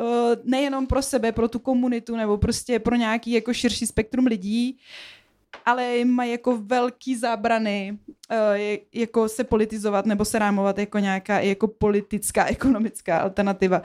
[0.00, 4.78] eh, nejenom pro sebe, pro tu komunitu nebo prostě pro nějaký jako širší spektrum lidí,
[5.64, 7.98] ale mají jako velký zábrany
[8.30, 8.36] uh,
[8.94, 13.78] jako se politizovat nebo se rámovat jako nějaká jako politická, ekonomická alternativa.
[13.78, 13.84] Uh,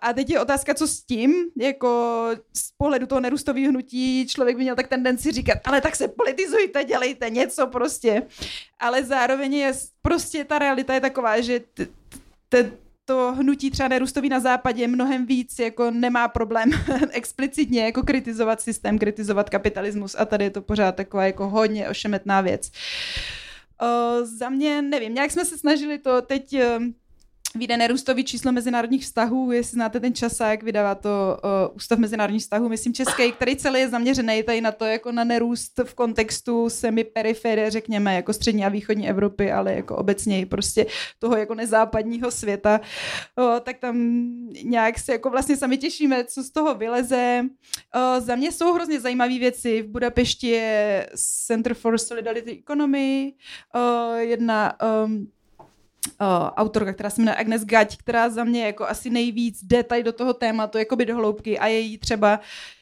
[0.00, 4.62] a teď je otázka, co s tím, jako z pohledu toho nerůstového hnutí člověk by
[4.62, 8.22] měl tak tendenci říkat, ale tak se politizujte, dělejte něco prostě.
[8.80, 11.60] Ale zároveň je prostě ta realita je taková, že
[13.12, 16.70] to hnutí třeba nerůstový na západě mnohem víc jako nemá problém
[17.10, 22.40] explicitně jako kritizovat systém, kritizovat kapitalismus a tady je to pořád taková jako hodně ošemetná
[22.40, 22.70] věc.
[23.82, 26.52] Uh, za mě, nevím, nějak jsme se snažili to teď...
[26.52, 26.82] Uh,
[27.54, 32.68] vyjde nerůstový číslo mezinárodních vztahů, jestli znáte ten časák, vydává to uh, Ústav mezinárodních vztahů,
[32.68, 37.70] myslím český, který celý je zaměřený tady na to, jako na nerůst v kontextu semi-periferie,
[37.70, 40.86] řekněme, jako střední a východní Evropy, ale jako obecně prostě
[41.18, 42.80] toho jako nezápadního světa,
[43.36, 43.96] uh, tak tam
[44.62, 47.42] nějak se jako vlastně sami těšíme, co z toho vyleze.
[47.44, 49.82] Uh, za mě jsou hrozně zajímavé věci.
[49.82, 51.08] V Budapešti je
[51.46, 53.32] Center for Solidarity Economy,
[53.74, 54.74] uh, jedna
[55.04, 55.26] um,
[56.56, 60.12] autorka, která se jmenuje Agnes Gať, která za mě jako asi nejvíc jde tady do
[60.12, 62.40] toho tématu, jakoby do hloubky a její třeba,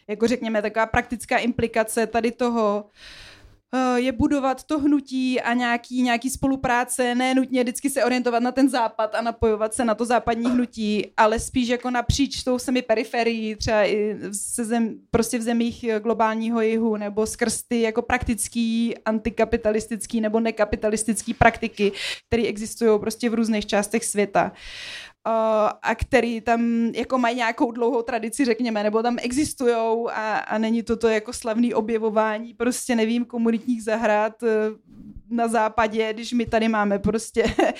[0.09, 3.30] jako řekněme, taková praktická implikace tady toho, uh, Eh,
[3.97, 8.68] je budovat to hnutí a nějaký, nějaký spolupráce, ne nutně vždycky se orientovat na ten
[8.68, 13.55] západ a napojovat se na to západní hnutí, ale spíš jako napříč tou semi periferií,
[13.55, 20.21] třeba i se zem, prostě v zemích globálního jihu, nebo skrz ty jako praktický, antikapitalistický
[20.21, 21.93] nebo nekapitalistický praktiky,
[22.27, 24.53] které existují prostě v různých částech světa
[25.25, 30.83] a který tam jako mají nějakou dlouhou tradici, řekněme, nebo tam existujou a, a není
[30.83, 34.49] to to jako slavný objevování, prostě nevím, komunitních zahrad e,
[35.31, 37.77] na západě, když my tady máme prostě e,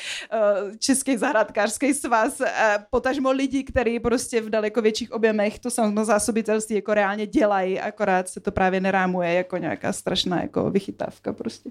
[0.78, 6.95] Český zahrádkářský svaz, a potažmo lidi, kteří prostě v daleko větších objemech to samozásobitelství jako
[6.95, 11.70] reálně dělají, akorát se to právě nerámuje jako nějaká strašná jako vychytávka prostě.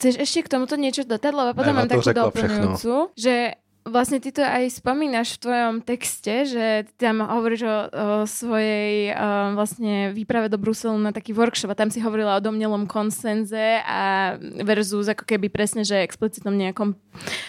[0.00, 4.44] Chceš ještě k tomuto něco dodat, lebo potom mám takú doplňujúcu, že Vlastne ty to
[4.44, 7.78] aj spomínaš v tvojom texte, že ty tam hovoríš o, o
[8.28, 12.84] svojej o, vlastne výprave do Bruselu na taký workshop a tam si hovorila o domnelom
[12.84, 16.92] konsenze a versus ako keby presne, že explicitnom nejakom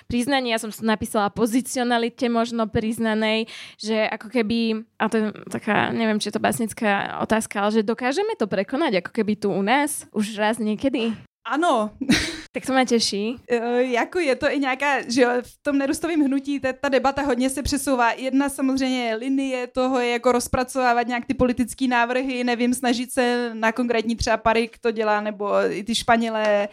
[0.07, 0.55] priznaní.
[0.55, 6.31] Ja som napísala pozicionalite možno priznanej, že ako keby, a to je taká, neviem, či
[6.31, 10.39] je to básnická otázka, ale že dokážeme to prekonať ako keby tu u nás už
[10.39, 11.11] raz niekedy?
[11.43, 11.91] Ano.
[12.53, 13.35] Tak to mě těší.
[13.51, 17.49] Uh, jako je to i nějaká, že v tom nerůstovém hnutí ta, ta debata hodně
[17.49, 18.11] se přesouvá.
[18.11, 23.71] Jedna samozřejmě linie toho je jako rozpracovávat nějak ty politické návrhy, nevím, snažit se na
[23.71, 26.67] konkrétní třeba Parik to dělá, nebo i ty Španělé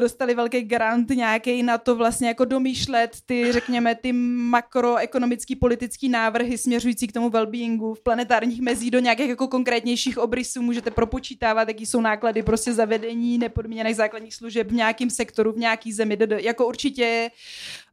[0.00, 6.58] dostali velký grant nějaký na to vlastně jako domýšlet ty, řekněme, ty makroekonomický politický návrhy
[6.58, 10.62] směřující k tomu wellbeingu v planetárních mezí do nějakých jako konkrétnějších obrysů.
[10.62, 15.92] Můžete propočítávat, jaký jsou náklady prostě zavedení nepodmíněných základních služeb v nějakém sektoru, v nějaký
[15.92, 16.18] zemi.
[16.36, 17.30] Jako určitě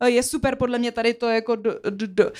[0.05, 2.31] je super podle mě tady to jako do, do, do,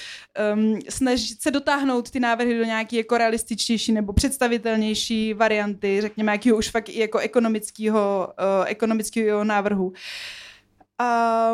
[0.54, 6.58] um, snažit se dotáhnout ty návrhy do nějaké jako realističtější nebo představitelnější varianty, řekněme, jakého
[6.58, 9.94] už fakt i jako ekonomického, uh, ekonomického návrhu.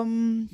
[0.01, 0.47] Um,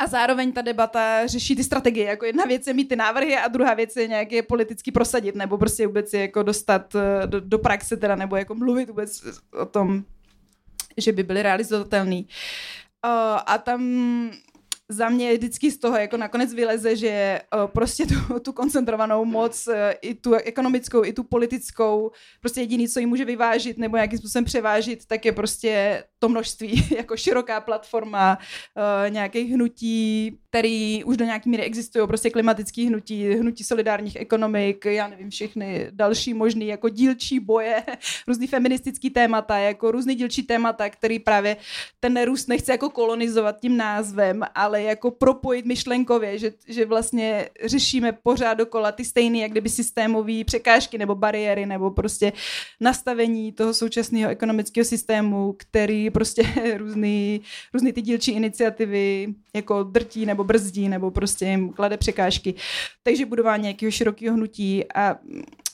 [0.00, 2.06] a zároveň ta debata řeší ty strategie.
[2.06, 5.58] Jako jedna věc je mít ty návrhy a druhá věc je nějaké politicky prosadit, nebo
[5.58, 9.22] prostě vůbec je jako dostat eh, do, do praxe teda, nebo jako mluvit vůbec
[9.60, 10.04] o tom,
[10.96, 12.28] že by byly realizovatelný.
[13.04, 13.80] Uh, a tam
[14.88, 19.68] za mě vždycky z toho jako nakonec vyleze, že uh, prostě tu, tu koncentrovanou moc,
[20.02, 24.44] i tu ekonomickou, i tu politickou, prostě jediný, co ji může vyvážit nebo nějakým způsobem
[24.44, 31.24] převážit, tak je prostě to množství, jako široká platforma uh, nějakých hnutí, který už do
[31.24, 36.88] nějaké míry existují, prostě klimatický hnutí, hnutí solidárních ekonomik, já nevím, všechny další možný jako
[36.88, 37.82] dílčí boje,
[38.28, 41.56] různý feministický témata, jako různý dílčí témata, který právě
[42.00, 48.12] ten růst nechce jako kolonizovat tím názvem, ale jako propojit myšlenkově, že, že vlastně řešíme
[48.12, 52.32] pořád dokola ty stejné, jak kdyby systémové překážky nebo bariéry nebo prostě
[52.80, 56.42] nastavení toho současného ekonomického systému, který prostě
[56.76, 57.40] různý,
[57.74, 62.54] různý ty dílčí iniciativy jako drtí nebo brzdí nebo prostě jim klade překážky.
[63.02, 65.14] Takže budování nějakého širokého hnutí a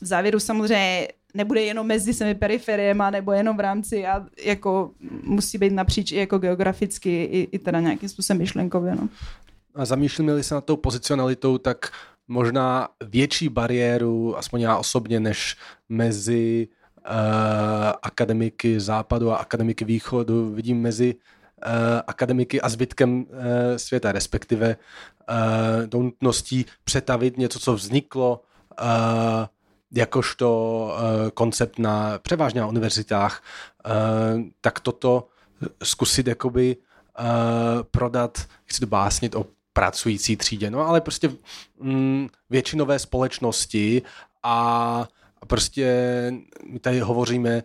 [0.01, 4.91] v závěru samozřejmě nebude jenom mezi semi periferiema nebo jenom v rámci a jako
[5.23, 8.95] musí být napříč i jako geograficky i, i teda nějakým způsobem myšlenkově.
[8.95, 9.09] No.
[9.75, 11.91] A zamýšlíme se na tou pozicionalitou, tak
[12.29, 15.57] možná větší bariéru, aspoň já osobně, než
[15.89, 16.69] mezi
[18.03, 21.73] akademiky západu a akademiky východu vidím mezi uh,
[22.07, 23.27] akademiky a zbytkem uh,
[23.77, 24.77] světa, respektive
[25.31, 28.43] uh, tou nutností přetavit něco, co vzniklo
[29.93, 30.93] jakožto
[31.35, 33.43] koncept na převážně na univerzitách,
[34.61, 35.29] tak toto
[35.83, 36.77] zkusit jakoby
[37.91, 41.31] prodat, chci to básnit o pracující třídě, no ale prostě
[41.81, 44.03] mm, většinové společnosti
[44.43, 45.09] a
[45.47, 45.87] prostě
[46.65, 47.63] my tady hovoříme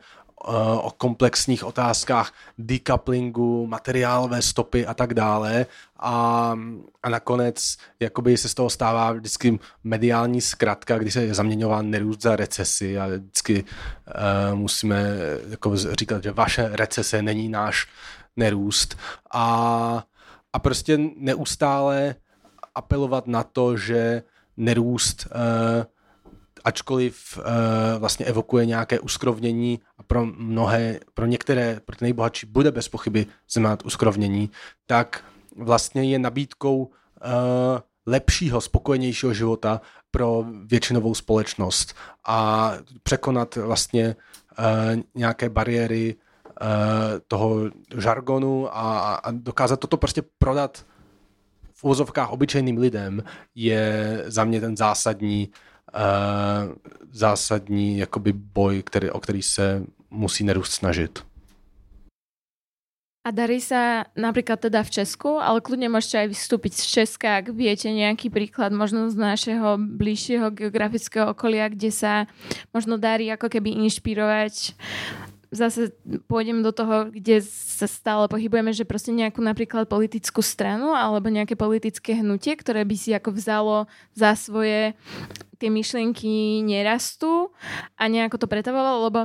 [0.82, 5.66] o komplexních otázkách decouplingu, materiálové stopy a tak dále.
[6.00, 6.56] A,
[7.04, 12.22] a nakonec jakoby se z toho stává vždycky mediální zkratka, kdy se je zaměňován nerůst
[12.22, 15.04] za recesi a vždycky uh, musíme
[15.50, 17.88] jako říkat, že vaše recese není náš
[18.36, 18.98] nerůst
[19.34, 20.04] a,
[20.54, 22.16] a prostě neustále
[22.76, 24.24] apelovat na to, že
[24.58, 25.84] nerůst uh,
[26.64, 27.44] ačkoliv uh,
[28.00, 33.26] vlastně evokuje nějaké uskrovnění a pro mnohé, pro některé, pro ty nejbohatší bude bez pochyby
[33.52, 34.50] znamenat uskrovnění,
[34.86, 35.24] tak
[35.56, 36.90] vlastně je nabídkou uh,
[38.06, 39.82] lepšího, spokojenějšího života
[40.12, 41.96] pro většinovou společnost
[42.28, 42.72] a
[43.04, 44.16] překonat vlastně
[44.60, 46.68] uh, nějaké bariéry uh,
[47.28, 47.60] toho
[47.98, 50.86] žargonu a, a dokázat toto prostě prodat
[51.74, 53.24] v úvozovkách obyčejným lidem
[53.56, 55.54] je za mě ten zásadní uh,
[57.12, 61.20] zásadní jakoby boj, který, o který se musí nerůst snažit.
[63.22, 67.54] A darí sa napríklad teda v Česku, ale kľudne môžete aj vystúpiť z Česka, ak
[67.54, 72.26] viete nejaký príklad možno z našeho bližšieho geografického okolia, kde sa
[72.74, 74.74] možno darí ako keby inšpirovať
[75.52, 75.92] zase
[76.32, 81.60] pôjdem do toho, kde sa stále pohybujeme, že proste nejakú napríklad politickú stranu alebo nejaké
[81.60, 83.86] politické hnutie, ktoré by si ako vzalo
[84.16, 84.96] za svoje
[85.60, 87.52] tie myšlienky nerastú
[88.00, 89.20] a nejako to pretavovalo, lebo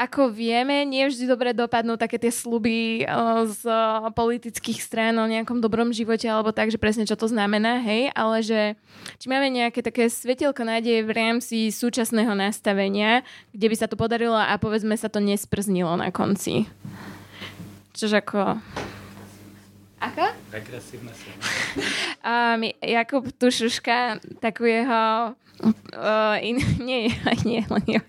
[0.00, 3.04] ako vieme, nie vždy dobre dopadnú také tie sluby
[3.52, 3.62] z
[4.16, 8.40] politických strán o nejakom dobrom živote alebo tak, že presne čo to znamená, hej, ale
[8.40, 8.60] že
[9.20, 13.20] či máme nejaké také svetielko nádeje v rámci súčasného nastavenia,
[13.52, 16.64] kde by sa to podarilo a povedzme sa to nesprznilo na konci.
[17.92, 18.56] Čož ako...
[20.00, 20.24] Ako?
[20.48, 21.12] Regresívne
[22.24, 26.56] um, Jakub Tušuška, takú jeho Uh, in,
[26.88, 27.12] nie,
[27.44, 28.06] nie, len jeho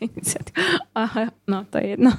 [0.96, 2.16] uh, No, to je jedno.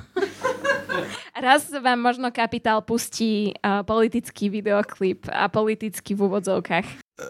[1.45, 6.85] Raz vám možno Kapitál pustí uh, politický videoklip a politický v úvodzovkách.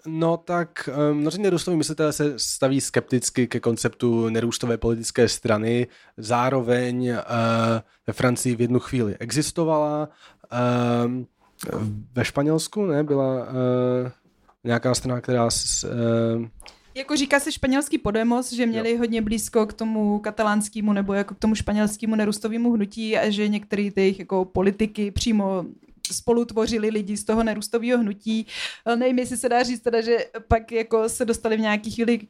[0.07, 5.87] No tak um, mnozí nerůstoví myslitelé se staví skepticky ke konceptu nerůstové politické strany.
[6.17, 7.17] Zároveň uh,
[8.07, 10.09] ve Francii v jednu chvíli existovala.
[11.05, 11.27] Um,
[12.15, 13.49] ve Španělsku ne, byla uh,
[14.65, 16.47] nějaká strana, která s, uh,
[16.95, 18.99] jako říká se španělský Podemos, že měli jo.
[18.99, 23.91] hodně blízko k tomu katalánskému nebo jako k tomu španělskému nerůstovému hnutí a že některé
[23.91, 25.65] těch jako politiky přímo
[26.13, 28.47] spolu tvořili lidi z toho nerůstového hnutí.
[28.97, 32.21] Nevím, jestli se dá říct teda, že pak jako se dostali v nějaký chvíli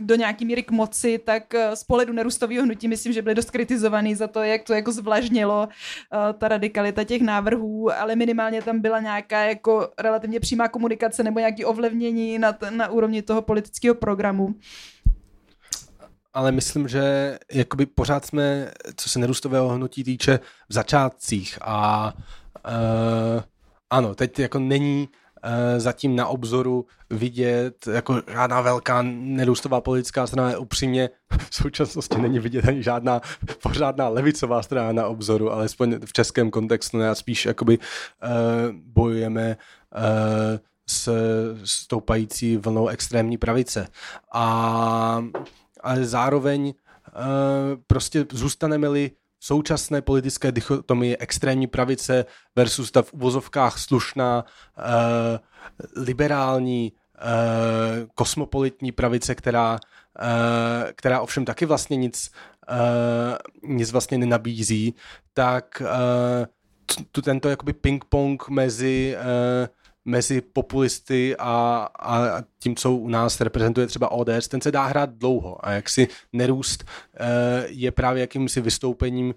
[0.00, 3.50] do nějaký míry k moci, tak eh, z pohledu nerůstového hnutí myslím, že byly dost
[3.50, 8.80] kritizovaný za to, jak to jako zvlažnilo uh, ta radikalita těch návrhů, ale minimálně tam
[8.80, 13.94] byla nějaká jako relativně přímá komunikace nebo nějaký ovlivnění na, t- na úrovni toho politického
[13.94, 14.54] programu.
[16.32, 22.12] Ale myslím, že jakoby pořád jsme, co se nerůstového hnutí týče, v začátcích a
[22.66, 23.42] uh,
[23.90, 25.29] ano, teď jako není Eh,
[25.76, 30.58] zatím na obzoru vidět jako žádná velká nerůstová politická strana.
[30.58, 31.10] Upřímně
[31.50, 33.20] v současnosti není vidět ani žádná
[33.62, 37.84] pořádná levicová strana na obzoru, alespoň v českém kontextu ne, a spíš jakoby uh,
[38.72, 39.56] bojujeme
[39.96, 40.02] uh,
[40.88, 41.10] s
[41.64, 43.86] stoupající vlnou extrémní pravice.
[44.32, 45.24] A,
[45.80, 46.74] ale zároveň
[47.86, 49.10] prostě zůstaneme-li
[49.40, 52.24] současné politické dichotomie extrémní pravice
[52.56, 61.66] versus ta v uvozovkách slušná uh, liberální uh, kosmopolitní pravice, která, uh, která ovšem taky
[61.66, 62.30] vlastně nic,
[62.70, 64.94] uh, nic vlastně nenabízí,
[65.34, 66.46] tak uh,
[67.12, 69.79] tu tento jakoby ping-pong mezi uh,
[70.10, 75.10] mezi populisty a, a tím, co u nás reprezentuje třeba ODS, ten se dá hrát
[75.10, 77.26] dlouho a jak si nerůst uh,
[77.66, 79.34] je právě jakýmsi vystoupením uh,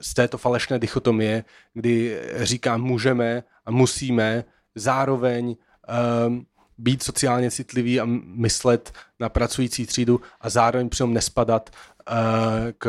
[0.00, 1.44] z této falešné dichotomie,
[1.74, 4.44] kdy říká můžeme a musíme
[4.74, 6.34] zároveň uh,
[6.78, 11.70] být sociálně citlivý a myslet na pracující třídu a zároveň přitom nespadat
[12.78, 12.88] k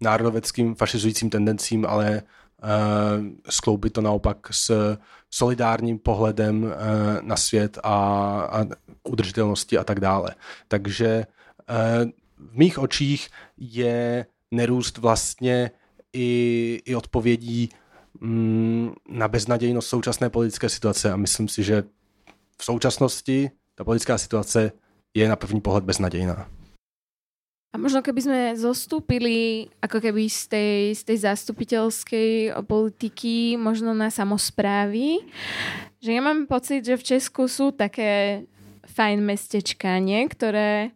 [0.00, 2.22] národoveckým fašizujícím tendencím, ale
[3.48, 4.96] skloubit to naopak s
[5.30, 6.70] solidárním pohledem uh,
[7.22, 7.94] na svět a,
[8.50, 8.64] a
[9.08, 10.34] udržitelnosti a tak dále.
[10.68, 11.26] Takže
[11.70, 12.10] uh,
[12.50, 15.70] v mých očích je nerůst vlastně
[16.12, 17.68] i, i odpovědí
[18.20, 21.82] mm, na beznadějnost současné politické situace a myslím si, že
[22.58, 24.72] v současnosti ta politická situace
[25.14, 26.53] je na první pohled beznadějná.
[27.74, 34.14] A možno keby sme zostúpili ako keby z tej, z tej zastupiteľskej politiky možno na
[34.14, 35.26] samozprávy,
[35.98, 38.46] že ja mám pocit, že v Česku sú také
[38.94, 40.22] fajn mestečka, nie?
[40.30, 40.94] Ktoré...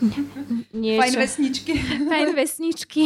[0.74, 1.72] Niečo, fajn vesničky.
[2.10, 3.04] Fajn vesničky,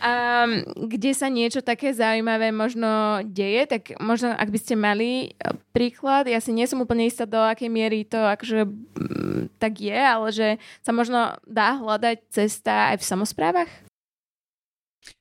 [0.00, 0.50] um,
[0.88, 6.24] kde sa niečo také zaujímavé možno deje, tak možno ak by ste mali e, príklad,
[6.24, 10.32] ja si nie som úplne istá do akej miery to akože m, tak je, ale
[10.32, 10.48] že
[10.80, 13.83] sa možno dá hľadať cesta aj v samozprávach?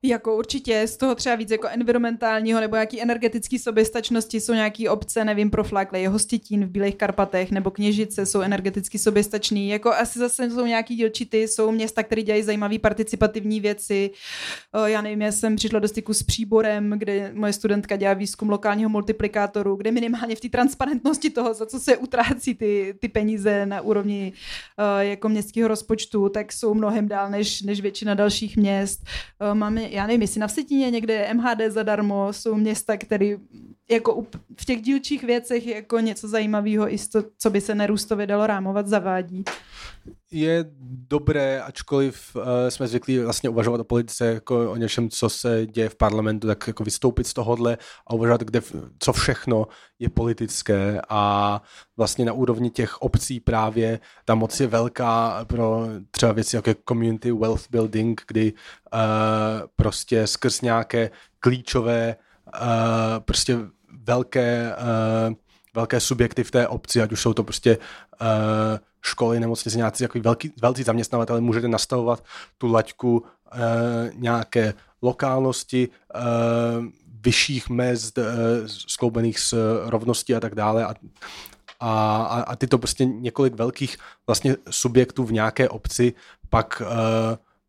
[0.05, 5.25] Jako určitě, z toho třeba víc jako environmentálního nebo jaký energetický soběstačnosti jsou nějaký obce,
[5.25, 9.69] nevím, proflákle je Hostitín v Bílých Karpatech nebo Kněžice jsou energeticky soběstačný.
[9.69, 14.11] Jako asi zase jsou nějaký dílčity, jsou města, které dělají zajímavé participativní věci.
[14.85, 18.89] Já nevím, já jsem přišla do styku s Příborem, kde moje studentka dělá výzkum lokálního
[18.89, 23.81] multiplikátoru, kde minimálně v té transparentnosti toho, za co se utrácí ty, ty peníze na
[23.81, 24.33] úrovni
[24.99, 29.03] jako městského rozpočtu, tak jsou mnohem dál než, než většina dalších měst.
[29.53, 33.35] Mám máme, já nevím, jestli na Vsetíně někde MHD zadarmo, jsou města, které
[33.91, 34.25] jako
[34.59, 38.87] v těch dílčích věcech jako něco zajímavého, i to, co by se nerůstově dalo rámovat,
[38.87, 39.43] zavádí.
[40.35, 40.65] Je
[41.09, 45.89] dobré, ačkoliv uh, jsme zvyklí vlastně uvažovat o politice jako o něčem, co se děje
[45.89, 47.77] v parlamentu, tak jako vystoupit z tohohle
[48.07, 48.61] a uvažovat, kde,
[48.99, 49.67] co všechno
[49.99, 51.01] je politické.
[51.09, 51.61] A
[51.97, 57.31] vlastně na úrovni těch obcí právě ta moc je velká pro třeba věci jako community
[57.31, 58.99] wealth building, kdy uh,
[59.75, 61.09] prostě skrz nějaké
[61.39, 62.15] klíčové
[62.61, 63.57] uh, prostě
[64.03, 64.75] velké,
[65.27, 65.33] uh,
[65.75, 67.77] velké subjekty v té obci, ať už jsou to prostě
[68.21, 68.27] uh,
[69.05, 72.23] školy, nemocnice, nějaký jako velký, velcí zaměstnavatele, můžete nastavovat
[72.57, 73.23] tu laťku uh,
[74.13, 76.85] nějaké lokálnosti, uh,
[77.23, 78.23] vyšších mest uh,
[78.65, 80.85] skloubených s rovností a tak dále.
[80.85, 80.93] A,
[81.79, 83.97] a, a tyto prostě několik velkých
[84.27, 86.13] vlastně subjektů v nějaké obci
[86.49, 86.87] pak uh,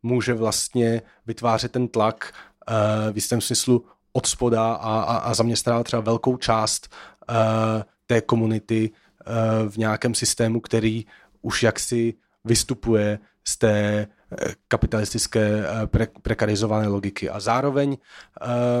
[0.03, 2.33] může vlastně vytvářet ten tlak
[2.69, 6.93] uh, v jistém smyslu od spoda a, a, a zaměstnává třeba velkou část
[7.29, 7.35] uh,
[8.05, 11.05] té komunity uh, v nějakém systému, který
[11.45, 12.13] už jaksi
[12.45, 14.07] vystupuje z té
[14.67, 17.29] kapitalistické pre, prekarizované logiky.
[17.29, 17.97] A zároveň,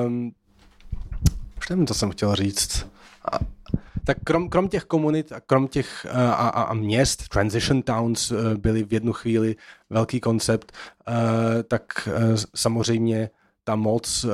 [0.05, 0.31] um,
[1.57, 2.87] už nevím, co jsem chtěl říct,
[3.31, 3.39] a,
[4.05, 8.83] tak krom, krom těch komunit a krom těch a, a, a měst, transition towns byly
[8.83, 9.55] v jednu chvíli
[9.89, 10.71] velký koncept,
[11.07, 11.13] uh,
[11.67, 12.13] tak uh,
[12.55, 13.29] samozřejmě
[13.63, 14.31] ta moc uh,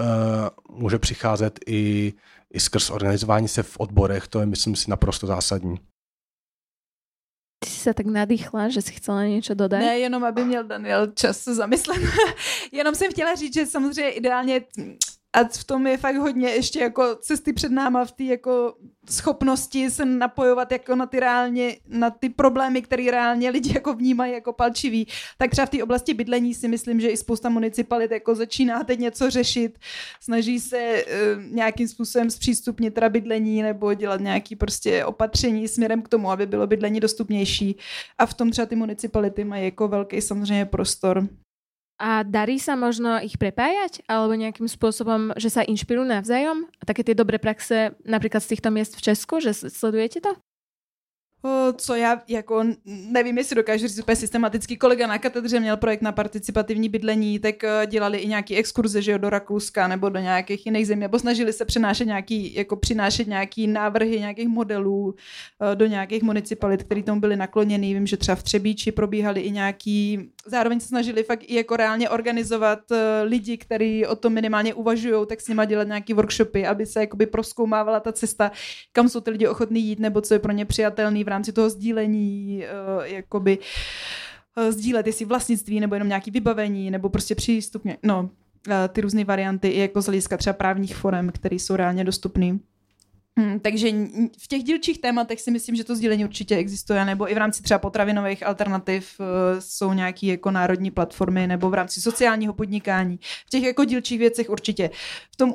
[0.69, 2.13] může přicházet i,
[2.53, 5.79] i skrz organizování se v odborech, to je myslím si naprosto zásadní.
[7.63, 9.77] Ty jsi se tak nadýchla, že si chcela něco dodat?
[9.79, 11.97] Ne, jenom aby měl Daniel čas zamyslet.
[12.71, 14.61] jenom jsem chtěla říct, že samozřejmě ideálně
[15.33, 18.75] a v tom je fakt hodně ještě jako cesty před náma v té jako
[19.09, 24.33] schopnosti se napojovat jako na ty reálně, na ty problémy, které reálně lidi jako vnímají
[24.33, 25.07] jako palčivý.
[25.37, 28.99] Tak třeba v té oblasti bydlení si myslím, že i spousta municipalit jako začíná teď
[28.99, 29.79] něco řešit,
[30.21, 36.09] snaží se uh, nějakým způsobem zpřístupnit teda bydlení nebo dělat nějaký prostě opatření směrem k
[36.09, 37.75] tomu, aby bylo bydlení dostupnější.
[38.17, 41.27] A v tom třeba ty municipality mají jako velký samozřejmě prostor.
[42.01, 44.01] A darí sa možno ich prepájať?
[44.09, 46.65] Alebo nejakým spôsobom, že sa inšpirujú navzájom?
[46.81, 50.33] Také tie dobré praxe napríklad z týchto miest v Česku, že sledujete to?
[51.75, 54.77] Co já jako nevím, jestli dokážu říct úplně systematický.
[54.77, 59.11] Kolega na katedře měl projekt na participativní bydlení, tak eh, dělali i nějaký exkurze, že
[59.11, 63.27] jo, do Rakouska nebo do nějakých jiných zemí, nebo snažili se přenášet nějaký, jako přinášet
[63.27, 65.15] nějaký návrhy nějakých modelů
[65.71, 67.93] eh, do nějakých municipalit, které tomu byly nakloněny.
[67.93, 72.09] Vím, že třeba v Třebíči probíhaly i nějaký, zároveň se snažili fakt i jako reálně
[72.09, 76.85] organizovat eh, lidi, kteří o tom minimálně uvažují, tak s nima dělat nějaký workshopy, aby
[76.85, 78.51] se jakoby proskoumávala ta cesta,
[78.91, 82.63] kam jsou ty lidi ochotní jít, nebo co je pro ně přijatelný rámci toho sdílení,
[82.97, 83.57] uh, jakoby
[84.57, 89.23] uh, sdílet jestli vlastnictví nebo jenom nějaký vybavení nebo prostě přístup, no, uh, ty různé
[89.23, 92.57] varianty i jako z hlediska třeba právních forem, které jsou reálně dostupné.
[93.39, 93.91] Hmm, takže
[94.41, 97.63] v těch dílčích tématech si myslím, že to sdílení určitě existuje, nebo i v rámci
[97.63, 99.21] třeba potravinových alternativ
[99.59, 103.19] jsou nějaké jako národní platformy, nebo v rámci sociálního podnikání.
[103.45, 104.89] V těch jako dílčích věcech určitě.
[105.31, 105.53] V tom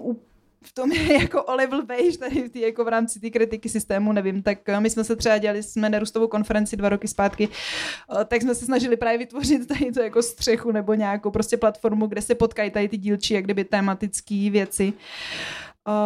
[0.66, 3.68] v tom je jako o level beige tady v, tý, jako v rámci té kritiky
[3.68, 7.48] systému, nevím, tak eh, my jsme se třeba dělali, jsme nerůstovou konferenci dva roky zpátky,
[8.20, 12.06] eh, tak jsme se snažili právě vytvořit tady to jako střechu nebo nějakou prostě platformu,
[12.06, 14.92] kde se potkají tady ty dílčí, jak kdyby tematické věci.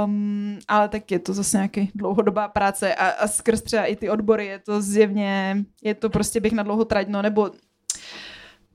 [0.05, 4.11] Um, ale tak je to zase nějaký dlouhodobá práce a, a skrz třeba i ty
[4.11, 7.51] odbory je to zjevně, je to prostě bych na dlouho trať, no nebo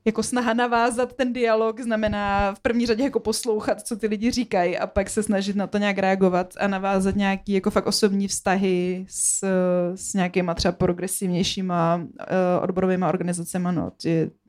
[0.06, 4.78] jako snaha navázat ten dialog znamená v první řadě jako poslouchat, co ty lidi říkají
[4.78, 9.06] a pak se snažit na to nějak reagovat a navázat nějaký jako fakt osobní vztahy
[9.10, 9.43] s,
[9.95, 12.06] s nějakýma třeba progresivnějšíma uh,
[12.62, 13.68] odborovými organizacemi.
[13.72, 13.91] No.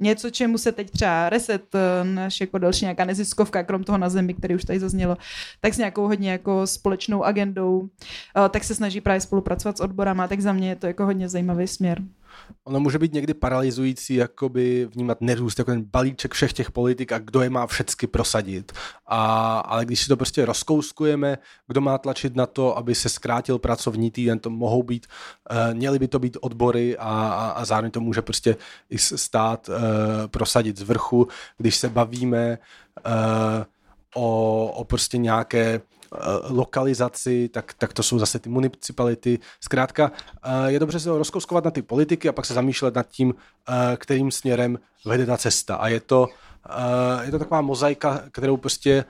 [0.00, 4.08] Něco, čemu se teď třeba Reset, eh, naš jako další nějaká neziskovka, krom toho na
[4.08, 5.16] zemi, který už tady zaznělo,
[5.60, 7.88] tak s nějakou hodně jako společnou agendou, uh,
[8.50, 11.66] tak se snaží právě spolupracovat s odborama, tak za mě je to jako hodně zajímavý
[11.66, 12.02] směr
[12.64, 17.18] ono může být někdy paralyzující jakoby vnímat nerůst jako ten balíček všech těch politik a
[17.18, 18.72] kdo je má všecky prosadit.
[19.06, 23.58] A, ale když si to prostě rozkouskujeme, kdo má tlačit na to, aby se zkrátil
[23.58, 25.06] pracovní týden, to mohou být,
[25.50, 28.56] uh, měly by to být odbory a, a, a zároveň to může prostě
[28.90, 29.74] i stát uh,
[30.26, 31.28] prosadit z vrchu.
[31.58, 32.58] Když se bavíme
[33.06, 33.64] uh,
[34.14, 35.80] o, o prostě nějaké
[36.48, 39.38] lokalizaci, tak, tak to jsou zase ty municipality.
[39.60, 40.12] Zkrátka
[40.66, 43.34] je dobře se rozkouskovat na ty politiky a pak se zamýšlet nad tím,
[43.96, 45.76] kterým směrem vede ta cesta.
[45.76, 46.28] A je to,
[47.22, 49.04] je to taková mozaika, kterou prostě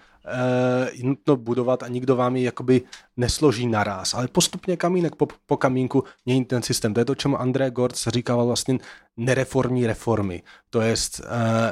[0.93, 2.83] je nutno budovat a nikdo vám ji jakoby
[3.17, 6.95] nesloží naraz, ale postupně kamínek po, po kamínku mění ten systém.
[6.95, 8.79] To je to, čemu André Gortz říkával vlastně
[9.17, 10.43] nereformní reformy.
[10.71, 11.27] To je, uh,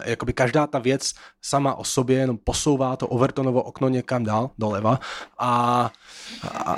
[0.04, 5.00] jakoby každá ta věc sama o sobě jenom posouvá to Overtonovo okno někam dál, doleva
[5.38, 5.90] a,
[6.42, 6.72] a,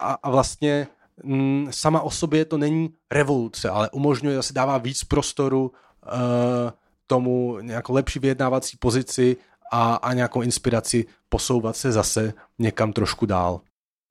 [0.00, 0.86] a, a vlastně
[1.22, 6.70] mm, sama o sobě to není revoluce, ale umožňuje, zase dává víc prostoru uh,
[7.06, 9.36] tomu nějakou lepší vyjednávací pozici
[9.72, 13.60] a, a nějakou inspiraci posouvat se zase někam trošku dál.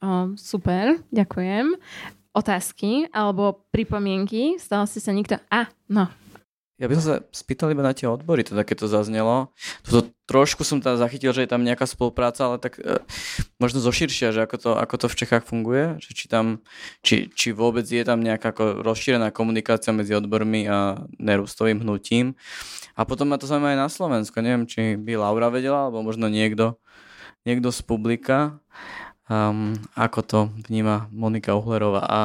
[0.04, 1.74] O, super, ďakujem.
[2.34, 4.58] Otázky alebo pripomienky?
[4.60, 5.38] Stal si sa nikto...
[5.54, 6.10] A, no,
[6.84, 9.56] ja by som sa spýtal iba na tie odbory, teda keď to zaznelo.
[9.88, 13.00] Toto trošku som tam zachytil, že je tam nejaká spolupráca, ale tak e,
[13.56, 16.60] možno zoširšia, že ako to, ako to v Čechách funguje, že či, tam,
[17.00, 22.36] či, či vôbec je tam nejaká ako rozšírená komunikácia medzi odbormi a nerustovým hnutím.
[23.00, 24.36] A potom ma to zaujíma aj na Slovensku.
[24.44, 26.76] Neviem, či by Laura vedela, alebo možno niekto,
[27.48, 28.60] niekto z publika,
[29.32, 32.24] um, ako to vníma Monika Uhlerová a,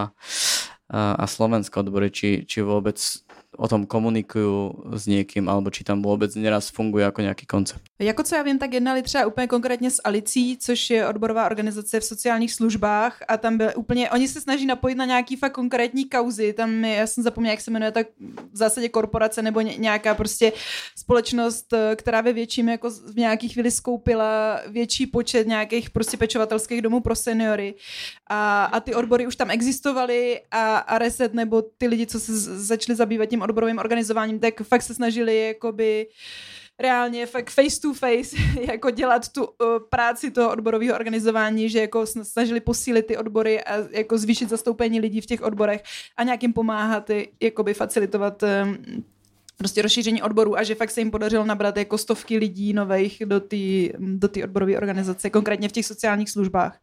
[0.90, 2.98] a, a slovenské odbory, či, či vôbec
[3.58, 7.82] o tom komunikují s někým, alebo či tam vůbec neraz funguje jako nějaký koncept.
[7.98, 12.00] Jako co já vím, tak jednali třeba úplně konkrétně s Alicí, což je odborová organizace
[12.00, 16.04] v sociálních službách a tam byl úplně, oni se snaží napojit na nějaký fakt konkrétní
[16.04, 18.06] kauzy, tam já jsem zapomněla, jak se jmenuje, tak
[18.52, 20.52] v zásadě korporace nebo nějaká prostě
[20.96, 26.82] společnost, eh, která ve větším jako v nějaký chvíli skoupila větší počet nějakých prostě pečovatelských
[26.82, 27.74] domů pro seniory
[28.26, 32.32] a, a ty odbory už tam existovaly a, a Reset nebo ty lidi, co se
[32.64, 36.06] začali zabývat tím odborovým organizováním, tak fakt se snažili jakoby
[36.78, 38.36] reálně fakt face to face
[38.72, 39.50] jako dělat tu uh,
[39.90, 45.20] práci toho odborového organizování, že jako snažili posílit ty odbory a jako zvýšit zastoupení lidí
[45.20, 45.82] v těch odborech
[46.16, 49.04] a nějakým pomáhat, jakoby facilitovat um,
[49.56, 53.40] prostě rozšíření odborů a že fakt se jim podařilo nabrat jako stovky lidí nových do
[53.40, 53.56] té
[53.98, 56.78] do odborové organizace, konkrétně v těch sociálních službách.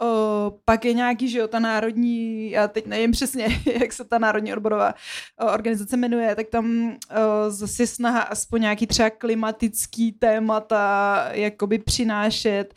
[0.00, 4.18] O, pak je nějaký, že jo, ta národní, já teď nevím přesně, jak se ta
[4.18, 4.94] národní odborová
[5.40, 12.74] o, organizace jmenuje, tak tam o, zase snaha aspoň nějaký třeba klimatický témata jakoby přinášet.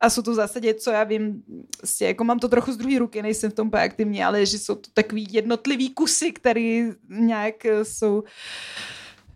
[0.00, 1.42] A jsou to v zásadě, co já vím,
[1.82, 4.74] vlastně, jako mám to trochu z druhé ruky, nejsem v tom aktivní, ale že jsou
[4.74, 8.24] to takový jednotlivý kusy, které nějak jsou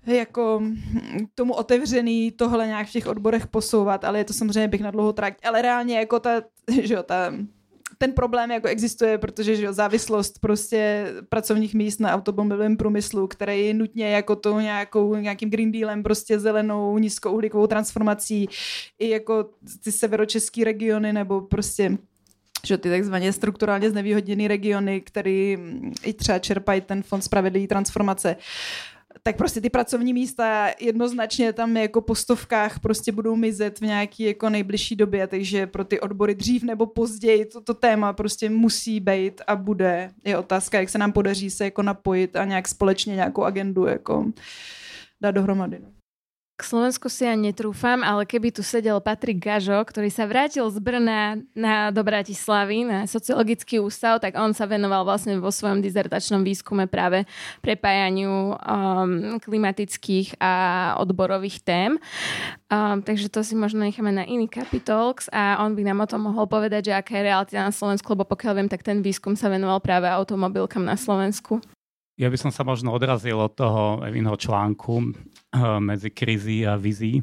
[0.07, 0.63] jako
[1.35, 5.13] tomu otevřený tohle nějak v těch odborech posouvat, ale je to samozřejmě bych na dlouho
[5.13, 5.35] trať.
[5.45, 6.43] Ale reálně jako ta,
[6.83, 7.33] že jo, ta
[7.99, 13.67] ten problém jako existuje, protože že jo, závislost prostě pracovních míst na automobilovém průmyslu, který
[13.67, 18.49] je nutně jako to nějakou, nějakým Green Dealem, prostě zelenou nízkouhlíkovou transformací,
[18.99, 19.51] i jako
[19.85, 21.99] ty severočeský regiony nebo prostě
[22.67, 25.59] že ty takzvaně strukturálně znevýhodněné regiony, který
[26.05, 28.37] i třeba čerpají ten fond spravedlivé transformace,
[29.23, 34.23] tak prostě ty pracovní místa jednoznačně tam jako po stovkách prostě budou mizet v nějaký
[34.23, 39.41] jako nejbližší době, takže pro ty odbory dřív nebo později toto téma prostě musí být
[39.47, 40.11] a bude.
[40.25, 44.33] Je otázka, jak se nám podaří se jako napojit a nějak společně nějakou agendu jako
[45.21, 45.79] dát dohromady.
[45.79, 46.02] No.
[46.65, 51.39] Slovensku si ja netrúfam, ale keby tu sedel Patrik Gažo, ktorý sa vrátil z Brna
[51.53, 56.87] na, do Bratislavy na sociologický ústav, tak on sa venoval vlastne vo svojom dizertačnom výskume
[56.87, 57.29] práve
[57.61, 60.53] prepájaniu um, klimatických a
[61.03, 62.01] odborových tém.
[62.73, 66.25] Um, takže to si možno necháme na iný Capitalx a on by nám o tom
[66.31, 69.53] mohol povedať, že aká je realita na Slovensku, lebo pokiaľ viem, tak ten výskum sa
[69.53, 71.61] venoval práve automobilkám na Slovensku.
[72.23, 77.19] Ja by som sa možno odrazil od toho Evinho článku eh, medzi krízy a vizí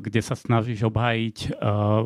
[0.00, 1.52] kde sa snažíš obhájiť eh,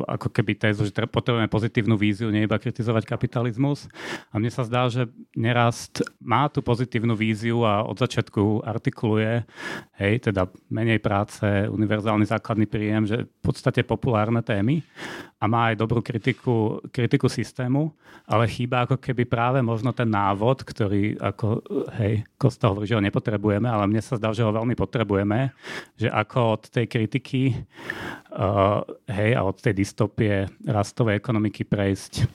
[0.07, 3.91] ako keby tézu, že potrebujeme pozitívnu víziu, nie iba kritizovať kapitalizmus.
[4.31, 9.43] A mne sa zdá, že nerast má tú pozitívnu víziu a od začiatku artikuluje,
[9.99, 14.79] hej, teda menej práce, univerzálny základný príjem, že v podstate populárne témy
[15.39, 17.95] a má aj dobrú kritiku, kritiku systému,
[18.27, 21.63] ale chýba ako keby práve možno ten návod, ktorý ako,
[21.95, 25.55] hej, Kosta hovorí, že ho nepotrebujeme, ale mne sa zdá, že ho veľmi potrebujeme,
[25.95, 32.27] že ako od tej kritiky uh, hej, a od tej dystopie rastovej ekonomiky prejsť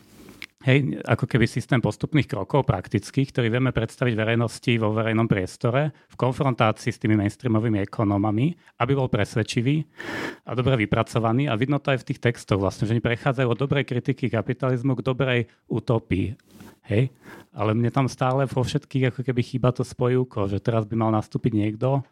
[0.64, 6.16] Hej, ako keby systém postupných krokov praktických, ktorý vieme predstaviť verejnosti vo verejnom priestore v
[6.16, 9.84] konfrontácii s tými mainstreamovými ekonomami, aby bol presvedčivý
[10.48, 11.52] a dobre vypracovaný.
[11.52, 14.96] A vidno to aj v tých textoch vlastne, že oni prechádzajú od dobrej kritiky kapitalizmu
[14.96, 16.32] k dobrej utopii.
[16.84, 17.12] Hej?
[17.54, 21.10] Ale mne tam stále vo všetkých ako keby chýba to spojúko, že teraz by mal
[21.14, 22.04] nastúpiť niekto,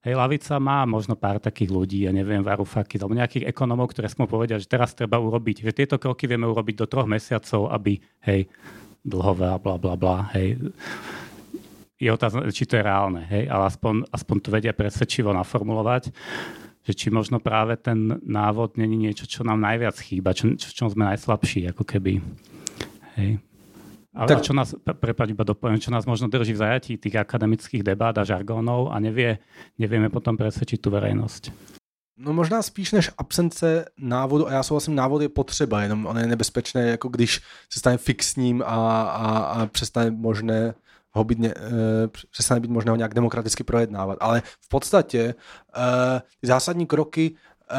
[0.00, 4.24] Hej, lavica má možno pár takých ľudí, ja neviem, Varufaky, alebo nejakých ekonomov, ktoré sme
[4.24, 8.48] povedia, že teraz treba urobiť, že tieto kroky vieme urobiť do troch mesiacov, aby, hej,
[9.04, 10.56] dlhové a bla, bla, bla, hej.
[12.00, 16.08] Je otázne, či to je reálne, hej, ale aspoň, aspoň to vedia presvedčivo naformulovať,
[16.80, 20.88] že či možno práve ten návod není niečo, čo nám najviac chýba, čo, čo, čo
[20.88, 22.24] sme najslabší, ako keby.
[23.20, 23.49] Hej.
[24.10, 24.42] Ale tak...
[24.42, 28.26] čo nás, prepáč, iba dopoviem, čo nás možno drží v zajatí tých akademických debát a
[28.26, 29.38] žargónov a nevie,
[29.78, 31.54] nevieme potom presvedčiť tu verejnosť.
[32.20, 36.26] No možná spíš než absence návodu, a já souhlasím, návod je potřeba, jenom on je
[36.26, 37.40] nebezpečné, jako když
[37.72, 40.74] se stane fixním a, a, a přestane možné
[41.10, 41.54] ho být, e,
[42.30, 44.18] přestane být možné ho nějak demokraticky projednávat.
[44.20, 45.34] Ale v podstatě
[46.40, 47.34] ty zásadní kroky
[47.70, 47.76] e,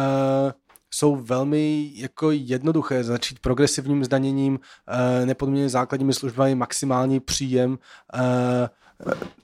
[0.94, 3.04] jsou velmi jako jednoduché.
[3.04, 7.80] Začít progresivním zdaněním, eh, nepodmíněně základními službami, maximální příjem
[8.14, 8.70] eh,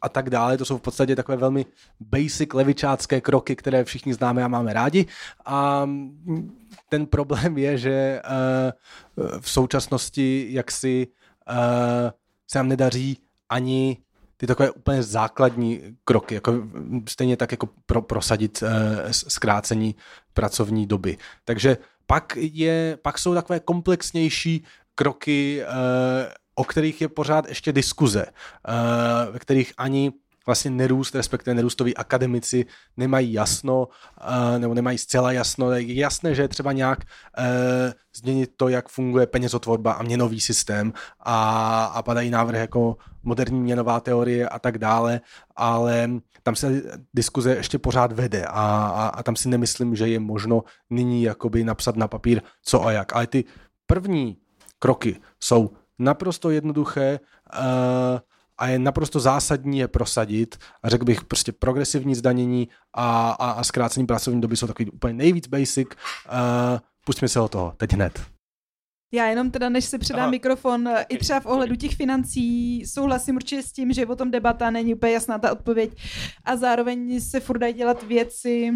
[0.02, 0.58] a tak dále.
[0.58, 1.66] To jsou v podstatě takové velmi
[2.00, 5.06] basic levičácké kroky, které všichni známe a máme rádi.
[5.46, 5.90] A
[6.90, 8.22] ten problém je, že eh,
[9.40, 11.08] v současnosti jaksi
[12.48, 13.18] se nám nedaří
[13.50, 13.98] ani
[14.38, 16.54] ty takové úplně základní kroky, jako
[17.10, 18.70] stejně tak jako pro, prosadit uh,
[19.12, 19.96] zkrácení
[20.34, 21.18] pracovní doby.
[21.46, 24.64] Takže pak, je, pak jsou takové komplexnější
[24.96, 25.74] kroky, uh,
[26.56, 30.14] o kterých je pořád ještě diskuze, uh, ve kterých ani
[30.48, 32.66] vlastně nerůst, respektive nerůstoví akademici
[32.98, 35.72] nemají jasno, uh, nebo nemají zcela jasno.
[35.72, 37.46] Je jasné, že je třeba nějak uh,
[38.16, 44.00] změnit to, jak funguje penězotvorba a měnový systém a, a padají návrhy jako moderní měnová
[44.00, 45.22] teorie a tak dále,
[45.56, 46.10] ale
[46.44, 46.82] tam se
[47.14, 51.64] diskuze ještě pořád vede a, a, a tam si nemyslím, že je možno nyní jakoby
[51.64, 53.16] napsat na papír co a jak.
[53.16, 53.44] Ale ty
[53.86, 54.38] první
[54.80, 55.70] kroky jsou
[56.00, 57.20] naprosto jednoduché,
[57.60, 58.20] uh,
[58.58, 63.64] a je naprosto zásadní je prosadit a řekl bych prostě progresivní zdanění a, a, a
[63.64, 65.88] zkrácení pracovní doby jsou takový úplně nejvíc basic.
[65.88, 68.22] Uh, pustíme se o toho teď hned.
[69.14, 70.32] Já jenom teda, než se předám Aha.
[70.32, 71.06] mikrofon, okay.
[71.10, 74.96] i třeba v ohledu těch financí souhlasím určitě s tím, že o tom debata není
[74.96, 75.92] úplně jasná ta odpověď
[76.46, 78.72] a zároveň se furt dají dělat věci,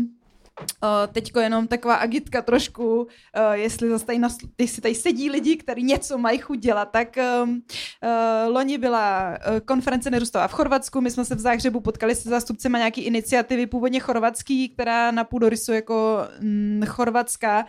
[0.59, 3.07] Uh, teďko jenom taková agitka trošku, uh,
[3.51, 7.49] jestli zase tady, nasl- jestli tady sedí lidi, kteří něco mají chuť dělat, tak um,
[7.49, 12.77] uh, loni byla konference Nerustová v Chorvatsku, my jsme se v Záhřebu potkali se zástupcema
[12.77, 17.65] nějaký iniciativy, původně chorvatský, která na půdorysu jako mm, chorvatská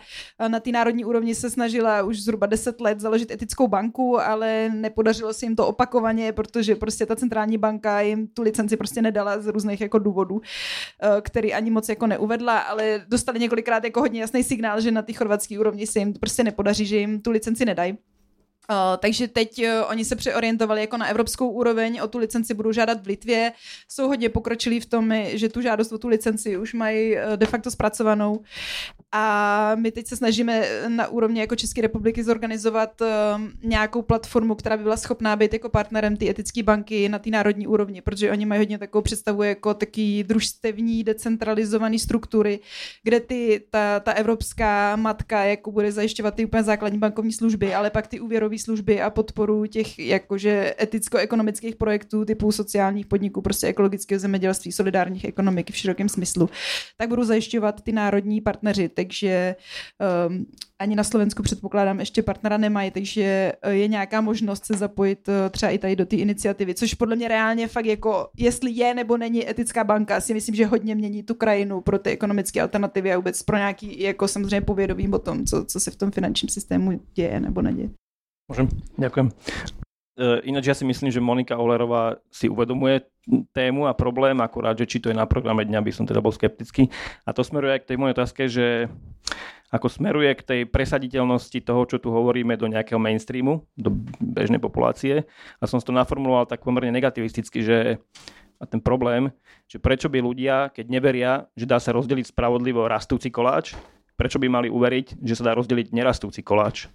[0.47, 5.33] na té národní úrovni se snažila už zhruba 10 let založit etickou banku, ale nepodařilo
[5.33, 9.47] se jim to opakovaně, protože prostě ta centrální banka jim tu licenci prostě nedala z
[9.47, 10.41] různých jako důvodů,
[11.21, 15.13] který ani moc jako neuvedla, ale dostali několikrát jako hodně jasný signál, že na té
[15.13, 17.97] chorvatské úrovni se jim prostě nepodaří, že jim tu licenci nedají.
[18.69, 22.71] Uh, takže teď uh, oni se přeorientovali jako na evropskou úroveň, o tu licenci budou
[22.71, 23.51] žádat v Litvě,
[23.89, 27.45] jsou hodně pokročilí v tom, že tu žádost o tu licenci už mají uh, de
[27.45, 28.39] facto zpracovanou.
[29.11, 33.07] A my teď se snažíme na úrovni jako České republiky zorganizovat uh,
[33.63, 37.67] nějakou platformu, která by byla schopná být jako partnerem té etické banky na té národní
[37.67, 42.59] úrovni, protože oni mají hodně takovou představu jako taký družstevní, decentralizované struktury,
[43.03, 47.89] kde ty, ta, ta evropská matka jako bude zajišťovat ty úplně základní bankovní služby, ale
[47.89, 54.19] pak ty úvěrové služby a podporu těch jakože eticko-ekonomických projektů typu sociálních podniků, prostě ekologického
[54.19, 56.49] zemědělství, solidárních ekonomiky v širokém smyslu,
[56.97, 59.55] tak budou zajišťovat ty národní partneři takže
[60.27, 60.45] um,
[60.79, 65.49] ani na Slovensku předpokládám ještě partnera nemají, takže eh, je nějaká možnost se zapojit eh,
[65.49, 69.17] třeba i tady do té iniciativy, což podle mě reálně fakt jako, jestli je nebo
[69.17, 73.17] není etická banka, si myslím, že hodně mění tu krajinu pro ty ekonomické alternativy a
[73.17, 77.01] vůbec pro nějaký jako samozřejmě povědomí o tom, co, co se v tom finančním systému
[77.13, 77.89] děje nebo neděje.
[78.51, 78.67] Môžem?
[78.99, 79.27] Ďakujem.
[80.13, 83.07] E, ináč ja si myslím, že Monika Olerová si uvedomuje
[83.55, 86.35] tému a problém, akurát, že či to je na programe dňa, by som teda bol
[86.35, 86.91] skeptický.
[87.25, 88.91] A to smeruje aj k tej mojej otázke, že
[89.73, 93.89] ako smeruje k tej presaditeľnosti toho, čo tu hovoríme do nejakého mainstreamu, do
[94.21, 95.25] bežnej populácie.
[95.57, 97.77] A som to naformuloval tak pomerne negativisticky, že
[98.61, 99.33] a ten problém,
[99.67, 103.73] že prečo by ľudia, keď neveria, že dá sa rozdeliť spravodlivo rastúci koláč,
[104.13, 106.87] prečo by mali uveriť, že sa dá rozdeliť nerastúci koláč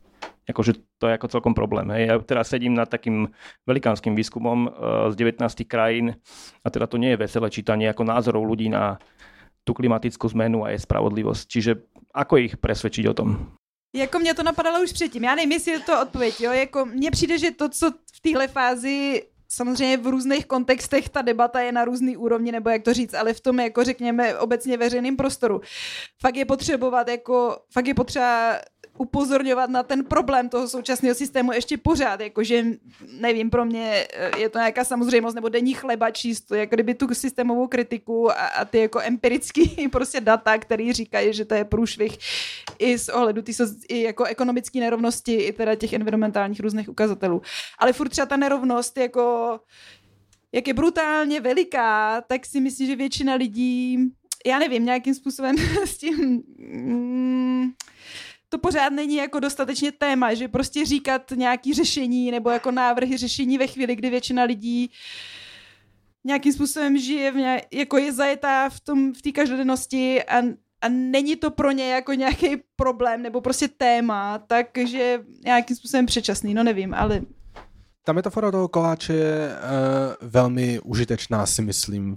[0.49, 1.93] akože to je ako celkom problém.
[1.93, 2.03] Hej.
[2.09, 3.29] Ja teraz sedím nad takým
[3.69, 6.17] velikánskym výskumom uh, z 19 krajín
[6.65, 8.97] a teda to nie je veselé čítanie ako názorov ľudí na
[9.63, 11.45] tú klimatickú zmenu a je spravodlivosť.
[11.45, 11.73] Čiže
[12.17, 13.29] ako ich presvedčiť o tom?
[13.93, 15.25] Jako mě to napadalo už předtím.
[15.25, 16.41] Já nevím, jestli je to odpověď.
[16.41, 16.53] Jo?
[16.53, 21.61] Jako, mně přijde, že to, co v téhle fázi samozřejmě v různých kontextech ta debata
[21.61, 25.17] je na různý úrovni, nebo jak to říct, ale v tom, jako řekněme, obecně veřejným
[25.17, 25.61] prostoru.
[26.21, 28.59] Fakt je potřebovat, jako, fakt je potřeba
[28.99, 32.65] upozorňovat na ten problém toho současného systému ještě pořád, jakože
[33.21, 37.15] nevím, pro mě eh, je to nějaká samozřejmost, nebo denní chleba číst, jako kdyby tu
[37.15, 42.19] systémovou kritiku a, a ty jako empirický prostě data, který říkají, že to je průšvih
[42.79, 43.53] i z ohledu ty
[43.89, 47.43] i jako ekonomické nerovnosti, i teda těch environmentálních různých ukazatelů.
[47.79, 49.61] Ale furt třeba ta nerovnost jako
[50.53, 53.99] jak je brutálně veliká, tak si myslím, že většina lidí,
[54.47, 57.73] já nevím, nějakým způsobem s tím mm,
[58.49, 63.59] to pořád není jako dostatečně téma, že prostě říkat nějaký řešení nebo jako návrhy řešení
[63.59, 64.91] ve chvíli, kdy většina lidí
[66.25, 70.39] nějakým způsobem žije, v nějak, jako je zajetá v tom v té každodennosti a,
[70.81, 76.55] a není to pro ně jako nějaký problém nebo prostě téma, takže nějakým způsobem předčasný,
[76.55, 77.21] no nevím, ale
[78.05, 82.11] ta metafora toho koláče je uh, velmi užitečná, si myslím.
[82.11, 82.17] Uh,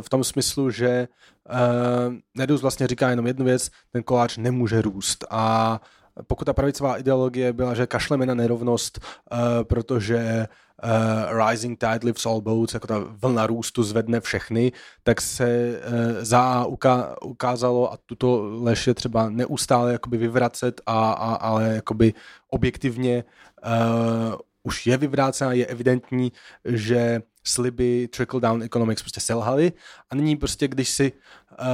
[0.00, 1.08] v tom smyslu, že
[1.50, 5.24] uh, Nedus vlastně říká jenom jednu věc, ten koláč nemůže růst.
[5.30, 5.80] A
[6.26, 10.46] pokud ta pravicová ideologie byla, že kašleme na nerovnost, uh, protože
[10.84, 14.72] uh, rising tide lifts all boats, jako ta vlna růstu zvedne všechny,
[15.02, 21.12] tak se uh, za uka- ukázalo a tuto lež je třeba neustále jakoby vyvracet, a,
[21.12, 22.14] a, ale jakoby
[22.50, 23.24] objektivně
[23.66, 26.32] uh, už je vyvrácená, je evidentní,
[26.64, 29.72] že sliby trickle-down economics prostě selhaly
[30.10, 31.66] a nyní prostě, když si uh,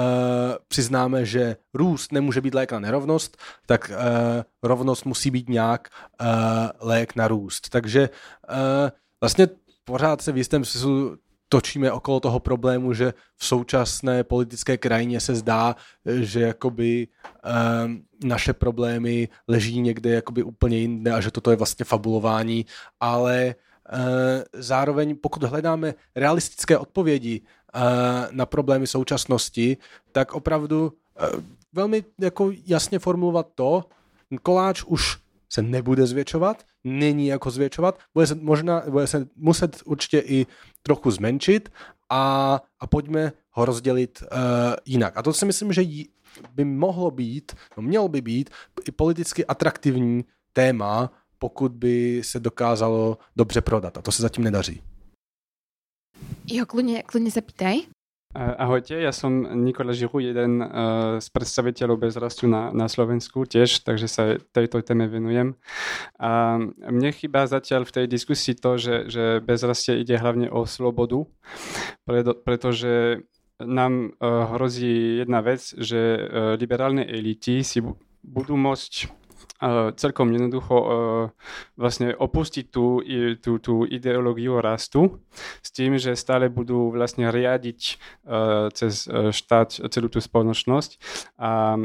[0.68, 5.88] přiznáme, že růst nemůže být lék na nerovnost, tak uh, rovnost musí být nějak
[6.20, 6.26] uh,
[6.80, 7.68] lék na růst.
[7.68, 8.10] Takže
[8.50, 9.48] uh, vlastně
[9.84, 11.16] pořád se v jistém smyslu
[11.48, 17.08] točíme okolo toho problému, že v současné politické krajině se zdá, že jakoby
[17.84, 22.66] um, naše problémy leží někde jakoby úplně jinde a že toto je vlastně fabulování,
[23.00, 23.71] ale uh,
[24.52, 27.80] zároveň pokud hledáme realistické odpovědi uh,
[28.30, 29.76] na problémy současnosti,
[30.12, 31.40] tak opravdu uh,
[31.72, 33.84] velmi jako jasně formulovat to,
[34.42, 35.18] koláč už
[35.48, 40.46] se nebude zvětšovat, není jako zvětšovat, bude se, možná, bude se muset určitě i
[40.82, 41.72] trochu zmenšit
[42.10, 44.38] a, a pojďme ho rozdělit uh,
[44.84, 45.16] jinak.
[45.16, 45.82] A to si myslím, že
[46.54, 48.50] by mohlo být, no mělo by být
[48.88, 51.10] i politicky atraktivní téma,
[51.42, 53.98] pokud by se dokázalo dobře prodat.
[53.98, 54.82] A to se zatím nedaří.
[56.46, 57.76] Jo, kludně, kludně se pýtaj.
[58.32, 64.08] Ahojte, ja som Nikola Žiru, jeden uh, z predstaviteľov bezrastu na, na Slovensku tiež, takže
[64.08, 65.52] sa tejto téme venujem.
[66.16, 71.28] A mne chýba zatiaľ v tej diskusii to, že, že bezrastie ide hlavne o slobodu,
[72.08, 73.20] preto, pretože
[73.60, 77.84] nám uh, hrozí jedna vec, že uh, liberálne elity si
[78.24, 79.21] budú môcť
[79.94, 80.88] celkom jednoducho e,
[81.78, 82.98] vlastne opustiť tú,
[83.38, 85.22] tú, tú ideológiu rastu
[85.62, 87.94] s tým, že stále budú vlastne riadiť e,
[88.74, 90.90] cez štát celú tú spoločnosť.
[91.38, 91.78] A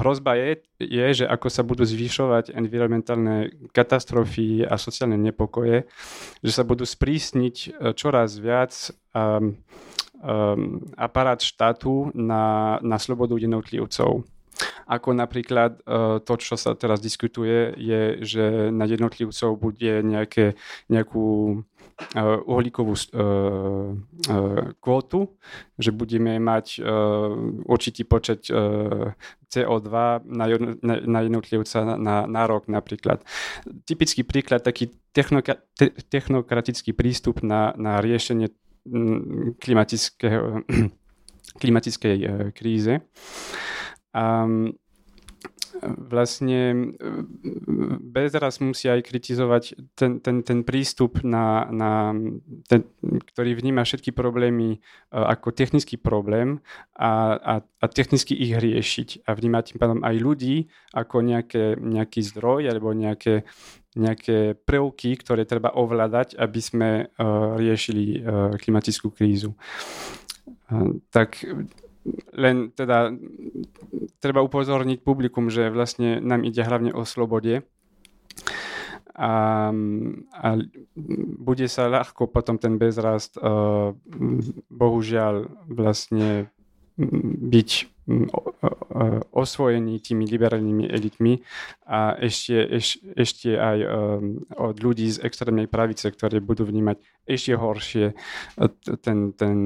[0.00, 0.50] hrozba je,
[0.80, 5.84] je, že ako sa budú zvyšovať environmentálne katastrofy a sociálne nepokoje,
[6.40, 8.72] že sa budú sprísniť čoraz viac
[9.12, 9.60] um,
[10.22, 14.24] um, aparát štátu na, na slobodu jednotlivcov.
[14.88, 20.56] Ako napríklad uh, to, čo sa teraz diskutuje, je, že na jednotlivcov bude nejaké,
[20.88, 21.60] nejakú
[22.16, 25.36] uh, uhlíkovú uh, uh, kvótu,
[25.78, 26.82] že budeme mať
[27.68, 29.14] určitý počet uh,
[29.48, 29.90] CO2
[30.26, 33.22] na, jedno, na, na jednotlivca na, na rok napríklad.
[33.86, 38.52] Typický príklad, taký technoka, te, technokratický prístup na, na riešenie
[39.60, 40.64] klimatického,
[41.60, 42.16] klimatickej
[42.56, 43.00] kríze.
[44.18, 44.74] Um,
[46.10, 46.94] vlastne
[48.02, 52.14] Bezras musí aj kritizovať ten, ten, ten prístup, na, na
[52.66, 56.58] ten, ktorý vníma všetky problémy ako technický problém
[56.98, 59.28] a, a, a technicky ich riešiť.
[59.28, 63.46] A vníma tým pádom aj ľudí ako nejaké, nejaký zdroj alebo nejaké,
[63.94, 69.54] nejaké prvky, ktoré treba ovládať, aby sme uh, riešili uh, klimatickú krízu.
[70.68, 71.38] Uh, tak
[72.34, 73.12] len teda
[74.18, 77.66] treba upozorniť publikum, že vlastne nám ide hlavne o slobode
[79.18, 79.32] a,
[80.30, 80.48] a
[81.42, 83.90] bude sa ľahko potom ten bezrast uh,
[84.70, 86.54] bohužiaľ vlastne
[87.42, 87.70] byť
[89.32, 91.44] osvojený tými liberálnymi elitmi
[91.84, 96.96] a ešte, eš, ešte aj um, od ľudí z extrémnej pravice, ktorí budú vnímať
[97.28, 98.64] ešte horšie e,
[99.04, 99.56] ten, ten,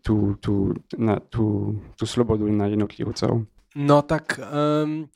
[0.00, 3.44] tú, tú, na, tú, tú slobodu na jednotlivcov.
[3.78, 4.40] No tak
[4.84, 5.08] um,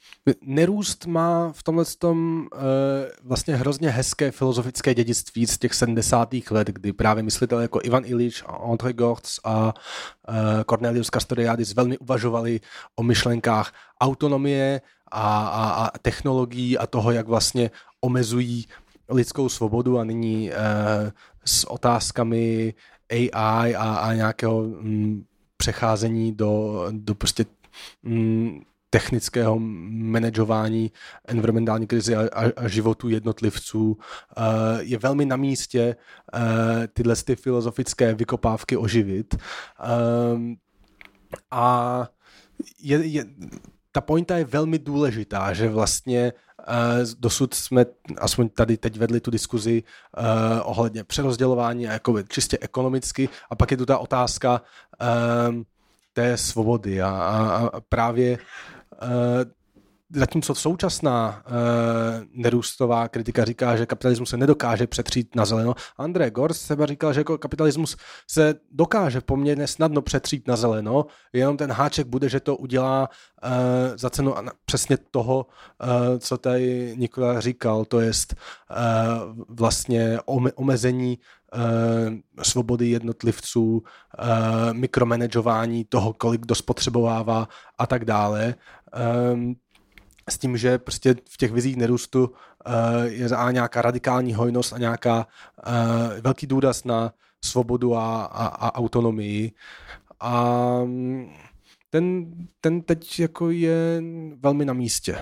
[0.42, 2.60] nerůst má v tomhle tom uh,
[3.24, 6.34] vlastně hrozně hezké filozofické dědictví z těch 70.
[6.50, 9.74] let, kdy právě myslitelé jako Ivan Illich a André Gortz a
[10.28, 10.34] uh,
[10.68, 12.60] Cornelius Castoriadis velmi uvažovali
[12.96, 14.80] o myšlenkách autonomie
[15.12, 17.70] a, a, a technologií a toho, jak vlastně
[18.00, 18.66] omezují
[19.08, 20.56] lidskou svobodu a nyní uh,
[21.44, 22.74] s otázkami
[23.10, 25.24] AI a, a nějakého mm,
[25.56, 27.44] přecházení do, do prostě
[28.90, 29.56] technického
[29.90, 30.92] manažování
[31.28, 34.44] environmentální krize a, a, a životu jednotlivců uh,
[34.80, 35.96] je velmi na místě
[36.34, 36.40] uh,
[36.92, 39.34] tyhle ty filozofické vykopávky oživit.
[39.34, 40.40] Uh,
[41.50, 42.08] a
[42.82, 43.24] je, je,
[43.92, 46.74] ta pointa je velmi důležitá, že vlastně uh,
[47.18, 47.86] dosud jsme
[48.18, 50.24] aspoň tady teď vedli tu diskuzi uh,
[50.64, 54.62] ohledně přerozdělování a jako čistě ekonomicky a pak je tu ta otázka
[55.50, 55.62] uh,
[56.20, 59.08] té svobody a, a, právě uh,
[60.14, 61.54] zatímco současná uh,
[62.32, 67.20] nerůstová kritika říká, že kapitalismus se nedokáže přetřít na zeleno, André Gors seba říkal, že
[67.20, 67.96] jako kapitalismus
[68.30, 73.08] se dokáže poměrně snadno přetřít na zeleno, jenom ten háček bude, že to udělá
[73.44, 73.50] uh,
[73.96, 74.34] za cenu
[74.64, 75.46] přesně toho,
[75.82, 78.34] uh, co tady Nikola říkal, to jest
[78.70, 80.18] uh, vlastně
[80.54, 81.18] omezení
[81.54, 83.82] Uh, svobody jednotlivců,
[84.72, 88.54] mikromanažování toho, kolik kdo spotřebovává a tak dále.
[90.30, 92.34] S tím, že prostě v těch vizích nerůstu uh,
[93.04, 97.12] je a nějaká radikální hojnost a nějaká uh, velký důraz na
[97.44, 99.52] svobodu a, a, a autonomii.
[100.20, 100.54] A
[100.84, 101.30] mm,
[101.90, 104.02] ten, ten teď jako je
[104.40, 105.18] velmi na místě.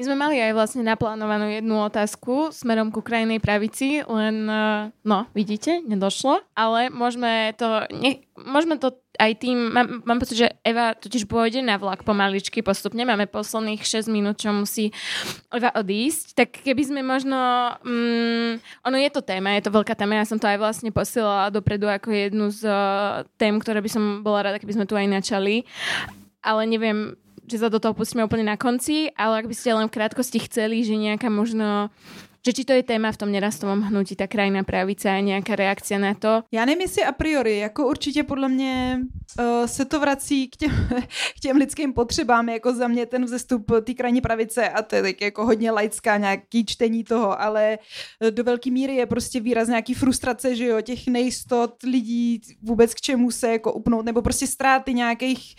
[0.00, 5.28] My sme mali aj vlastne naplánovanú jednu otázku smerom ku krajnej pravici, len, eh, no,
[5.36, 10.96] vidíte, nedošlo, ale môžeme to, ne, môžeme to aj tým, mám, mám pocit, že Eva
[10.96, 14.88] totiž pôjde na vlak pomaličky postupne, máme posledných 6 minút, čo musí
[15.52, 17.36] Eva odísť, tak keby sme možno,
[17.84, 21.52] mm, ono je to téma, je to veľká téma, ja som to aj vlastne posielala
[21.52, 25.04] dopredu ako jednu z uh, tém, ktoré by som bola rada, keby sme tu aj
[25.04, 25.68] načali,
[26.40, 27.20] ale neviem,
[27.50, 30.38] že sa do toho pustíme úplne na konci, ale ak by ste len v krátkosti
[30.46, 31.90] chceli, že nejaká možno
[32.46, 35.98] že či to je téma v tom nerastovom hnutí, ta krajná pravice a nějaká reakce
[35.98, 36.42] na to?
[36.52, 39.00] Já nevím, jestli a priori, jako určitě podle mě
[39.38, 40.70] uh, se to vrací k těm,
[41.36, 45.02] k těm lidským potřebám, jako za mě ten vzestup té krajní pravice a to je
[45.02, 47.78] tak jako hodně laická nějaký čtení toho, ale
[48.30, 53.00] do velké míry je prostě výraz nějaký frustrace, že jo, těch nejistot lidí vůbec k
[53.00, 55.54] čemu se jako upnout, nebo prostě ztráty nějakých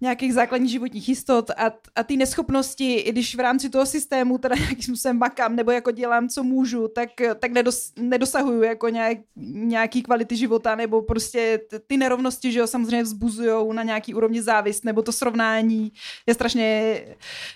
[0.00, 4.54] nějakých základních životních jistot a, a ty neschopnosti, i když v rámci toho systému teda
[4.58, 7.08] nějakým způsobem makám nebo jako dělám, co můžu, tak,
[7.38, 9.18] tak nedos, nedosahuju jako nějak,
[9.52, 14.84] nějaký kvality života nebo prostě ty nerovnosti, že jo, samozřejmě vzbuzují na nějaký úrovni závist
[14.84, 15.92] nebo to srovnání.
[16.26, 17.00] Je strašně,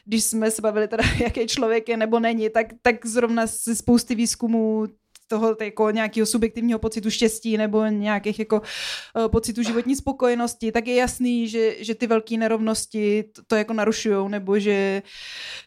[0.04, 4.14] když jsme se bavili teda, jaký člověk je nebo není, tak, tak zrovna z spousty
[4.14, 4.86] výzkumů
[5.32, 10.94] toho jako nějakého subjektivního pocitu štěstí nebo nějakých jako uh, pocitů životní spokojenosti, tak je
[10.94, 15.02] jasný, že, že ty velké nerovnosti to, to jako narušují, nebo že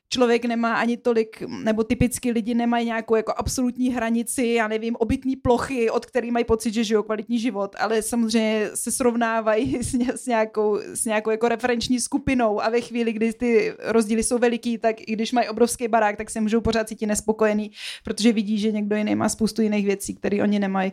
[0.10, 5.36] člověk nemá ani tolik, nebo typicky lidi nemají nějakou jako absolutní hranici, já nevím, obytní
[5.36, 10.08] plochy, od kterých mají pocit, že žijou kvalitní život, ale samozřejmě se srovnávají s, ně,
[10.16, 14.78] s nějakou, s nějakou jako referenční skupinou a ve chvíli, kdy ty rozdíly jsou veliký,
[14.78, 17.72] tak i když mají obrovský barák, tak se můžou pořád cítit nespokojený,
[18.04, 20.92] protože vidí, že někdo jiný má spoustu jiných věcí, které oni nemají.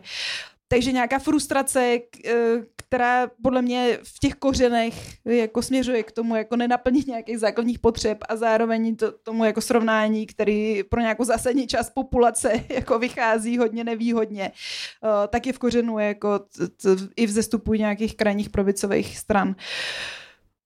[0.73, 2.31] Takže nějaká frustrace, eh,
[2.75, 4.93] která podle mě v těch kořenech
[5.25, 10.25] jako směřuje k tomu jako nenaplnit nějakých základních potřeb a zároveň to, tomu jako srovnání,
[10.25, 15.99] který pro nějakou zásadní část populace jako vychází hodně nevýhodně, eh, tak je v kořenu
[15.99, 19.55] jako t, t, i v zestupu nějakých krajních pravicových stran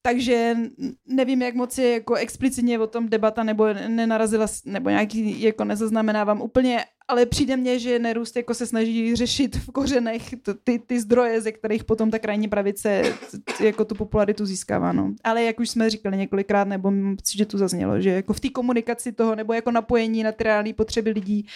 [0.07, 0.55] takže
[1.07, 6.41] nevím, jak moc je jako explicitně o tom debata nebo nenarazila, nebo nějaký jako nezaznamenávám
[6.41, 10.23] úplně, ale přijde mně, že Nerůst jako se snaží řešit v kořenech
[10.63, 13.01] ty, ty zdroje, ze kterých potom ta krajní pravice
[13.59, 14.91] jako tu popularitu získává.
[14.91, 15.13] No.
[15.23, 16.91] Ale jak už jsme říkali několikrát, nebo
[17.35, 20.73] že tu zaznělo, že jako v té komunikaci toho, nebo jako napojení na ty reální
[20.73, 21.47] potřeby lidí,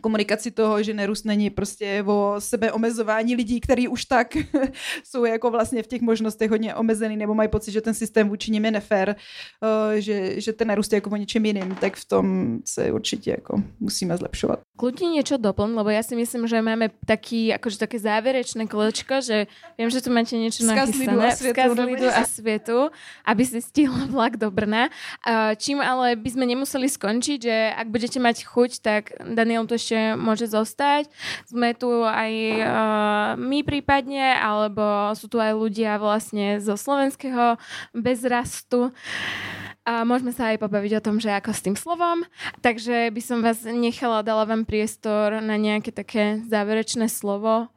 [0.00, 4.36] komunikaci toho, že nerůst není prostě o sebeomezování lidí, kteří už tak
[5.04, 8.50] jsou jako vlastně v těch možnostech hodně omezený nebo mají pocit, že ten systém vůči
[8.50, 12.04] nim je nefér, eh, že, že ten nerůst je jako o něčem jiným, tak v
[12.04, 14.60] tom se určitě jako musíme zlepšovat.
[14.80, 19.44] Kľudne niečo doplň, lebo ja si myslím, že máme taký, akože také záverečné kolečko, že
[19.76, 21.36] viem, že tu máte niečo nachystané.
[21.36, 22.88] Vzkaz lidu a svetu,
[23.28, 24.88] aby si stihla vlak do Brna.
[25.60, 30.20] Čím ale by sme nemuseli skončiť, že ak budete mať chuť, tak Daniel tu ešte
[30.20, 31.08] môže zostať.
[31.48, 37.56] Sme tu aj uh, my prípadne, alebo sú tu aj ľudia vlastne zo slovenského
[37.96, 38.92] bezrastu.
[39.88, 42.28] A môžeme sa aj pobaviť o tom, že ako s tým slovom.
[42.60, 47.72] Takže by som vás nechala, dala vám priestor na nejaké také záverečné slovo.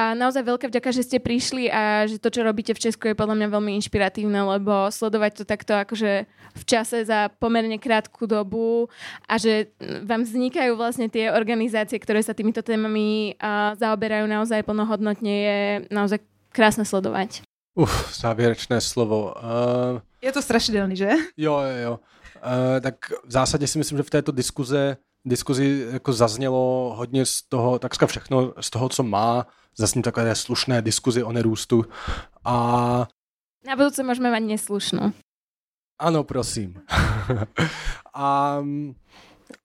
[0.00, 3.18] A naozaj veľká vďaka, že ste prišli a že to, čo robíte v Česku je
[3.18, 6.24] podľa mňa veľmi inšpiratívne, lebo sledovať to takto akože
[6.56, 8.88] v čase za pomerne krátku dobu
[9.28, 9.68] a že
[10.08, 15.58] vám vznikajú vlastne tie organizácie, ktoré sa týmito témami uh, zaoberajú naozaj plnohodnotne, je
[15.92, 17.44] naozaj krásne sledovať.
[17.76, 19.36] Uf, závěrečné slovo.
[19.36, 21.12] Uh, je to strašidelný, že?
[21.36, 21.94] Jo, jo, jo.
[22.40, 27.42] Uh, tak v zásadě si myslím, že v této diskuze diskuzi jako zaznělo hodně z
[27.42, 31.84] toho, takřka všechno z toho, co má zase takové slušné diskuzi o nerůstu.
[32.44, 32.52] A...
[33.66, 35.12] Na budúce můžeme mít neslušnou.
[35.98, 36.82] Ano, prosím.
[38.14, 38.58] a,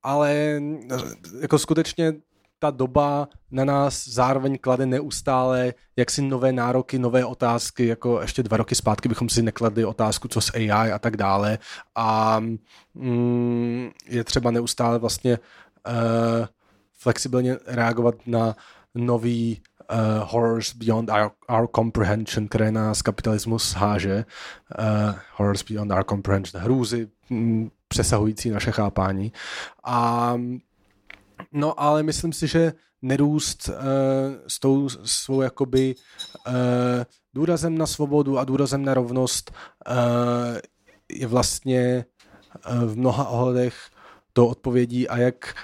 [0.03, 0.61] ale
[1.41, 2.14] jako skutečně
[2.66, 8.58] ta doba na nás zároveň klade neustále jaksi nové nároky, nové otázky, jako ještě dva
[8.58, 11.58] roky zpátky bychom si nekladli otázku, co s AI a tak dále.
[11.96, 12.40] A
[12.94, 15.40] mm, je třeba neustále vlastně
[15.88, 16.46] uh,
[16.98, 18.56] flexibilně reagovat na
[18.96, 19.62] nový
[19.92, 19.98] uh,
[20.30, 24.26] horrors beyond our, our comprehension, které nás kapitalismus háže,
[24.80, 29.32] uh, horrors beyond our comprehension, hrůzy mm, přesahující naše chápání.
[29.84, 30.34] A
[31.52, 33.76] no ale myslím si, že nerůst uh,
[34.48, 35.95] s tou svou jakoby
[36.48, 36.53] uh,
[37.34, 39.52] důrazem na svobodu a důrazem na rovnost
[39.88, 39.95] uh,
[41.12, 42.06] je vlastně
[42.72, 43.76] uh, v mnoha ohledech
[44.34, 45.07] to odpovědí.
[45.07, 45.56] A jak,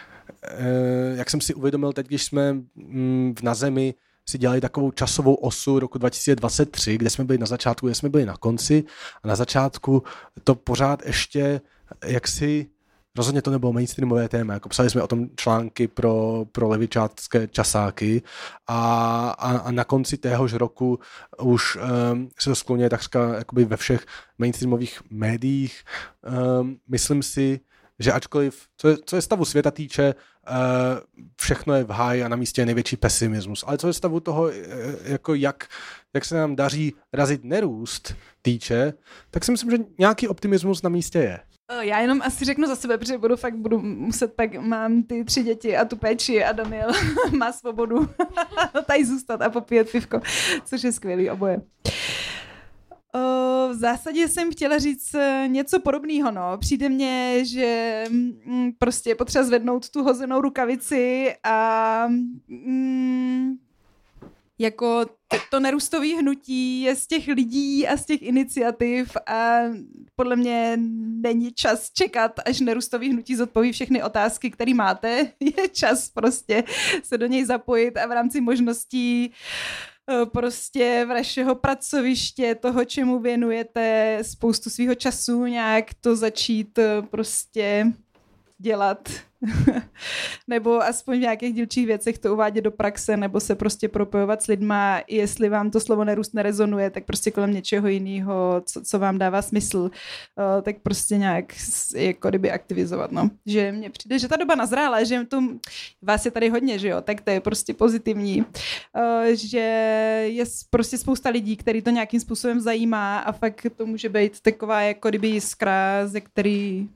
[0.60, 3.94] uh, jak jsem si uvědomil teď, když jsme mm, v na zemi
[4.30, 8.26] si dělali takovou časovou osu roku 2023, kde jsme byli na začátku, kde jsme byli
[8.26, 8.84] na konci.
[9.24, 10.04] A na začátku
[10.44, 11.62] to pořád ještě
[12.06, 12.70] jaksi
[13.18, 18.22] Rozhodně to nebylo mainstreamové téma, jako psali jsme o tom články pro, pro levičácké časáky
[18.68, 21.00] a, a, a na konci téhož roku
[21.42, 24.06] už um, se to skloně takřka jakoby ve všech
[24.38, 25.84] mainstreamových médiích.
[26.60, 27.60] Um, myslím si,
[28.00, 30.16] že ačkoliv, co je, co je stavu světa týče,
[30.50, 30.56] uh,
[31.42, 33.64] všechno je v háji a na místě je největší pesimismus.
[33.68, 34.52] Ale co je stavu toho, uh,
[35.04, 35.68] jako jak,
[36.14, 38.94] jak se nám daří razit nerůst týče,
[39.32, 41.40] tak si myslím, že nějaký optimismus na místě je.
[41.74, 45.24] Eh, já jenom asi řeknu za sebe, protože budu fakt budu muset pak, mám ty
[45.24, 46.92] tři děti a tu péči a Daniel
[47.38, 48.10] má svobodu
[48.86, 50.22] tady zůstat a popíjet pivko,
[50.66, 51.62] což je skvělý oboje.
[53.72, 56.32] V zásadě jsem chtěla říct eh, něco podobného.
[56.32, 56.58] No.
[56.58, 62.08] Přijde mně, že mm, prostě je potřeba zvednout tu hozenou rukavici a
[62.48, 63.54] mm,
[64.62, 65.06] jako
[65.50, 69.60] to nerůstové hnutí je z těch lidí a z těch iniciativ a
[70.16, 70.78] podle mě
[71.22, 75.28] není čas čekat, až nerůstový hnutí zodpoví všechny otázky, které máte.
[75.40, 76.64] Je čas prostě
[77.04, 79.32] se do něj zapojit a v rámci možností
[80.12, 87.86] eh, prostě vašeho pracoviště, toho, čemu věnujete spoustu svého času, nějak to začít eh, prostě
[88.58, 89.10] dělat
[90.48, 94.48] nebo aspoň v nějakých dílčích věcech to uvádět do praxe, nebo se prostě propojovat s
[94.48, 99.18] lidma, jestli vám to slovo nerůst nerezonuje, tak prostě kolem něčeho jiného, co, co vám
[99.18, 99.92] dává smysl, uh,
[100.62, 101.54] tak prostě nějak
[101.96, 103.30] jako kdyby aktivizovat, no.
[103.46, 105.44] Že mně přijde, že ta doba nazrála, že to,
[106.02, 109.58] vás je tady hodně, že jo, tak to je prostě pozitivní, uh, že
[110.32, 114.82] je prostě spousta lidí, který to nějakým způsobem zajímá a fakt to může být taková
[114.82, 116.90] jako kdyby jiskra, ze který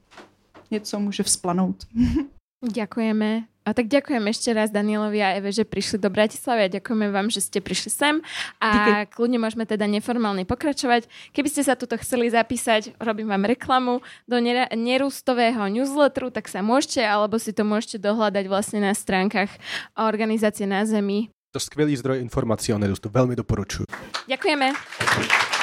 [0.71, 1.75] něco může vzplanout.
[2.65, 3.45] Ďakujeme.
[3.65, 7.33] A tak ďakujem ešte raz Danielovi a Eve, že prišli do Bratislavy a ďakujeme vám,
[7.33, 8.15] že ste prišli sem
[8.61, 9.17] a Díky.
[9.17, 11.09] kľudne môžeme teda neformálne pokračovať.
[11.33, 14.37] Keby ste sa tuto chceli zapísať, robím vám reklamu do
[14.77, 19.49] nerústového newsletteru, tak sa môžete, alebo si to môžete dohľadať vlastne na stránkach
[19.97, 21.33] organizácie na Zemi.
[21.57, 23.89] To skvělý zdroj informací o nerústu, veľmi doporučuji.
[24.29, 25.54] Ďakujeme.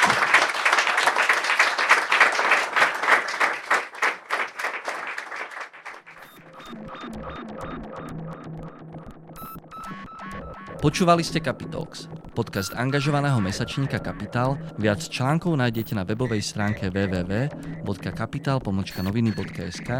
[10.83, 14.59] Počúvali ste Capitalx, podcast angažovaného mesačníka Kapitál.
[14.83, 19.91] Viac článkov nájdete na webovej stránke www.kapital.noviny.sk,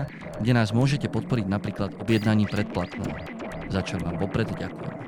[0.43, 3.15] kde nás môžete podporiť napríklad objednaním predplatného.
[3.71, 5.02] Za čo vám vopred ďakujem.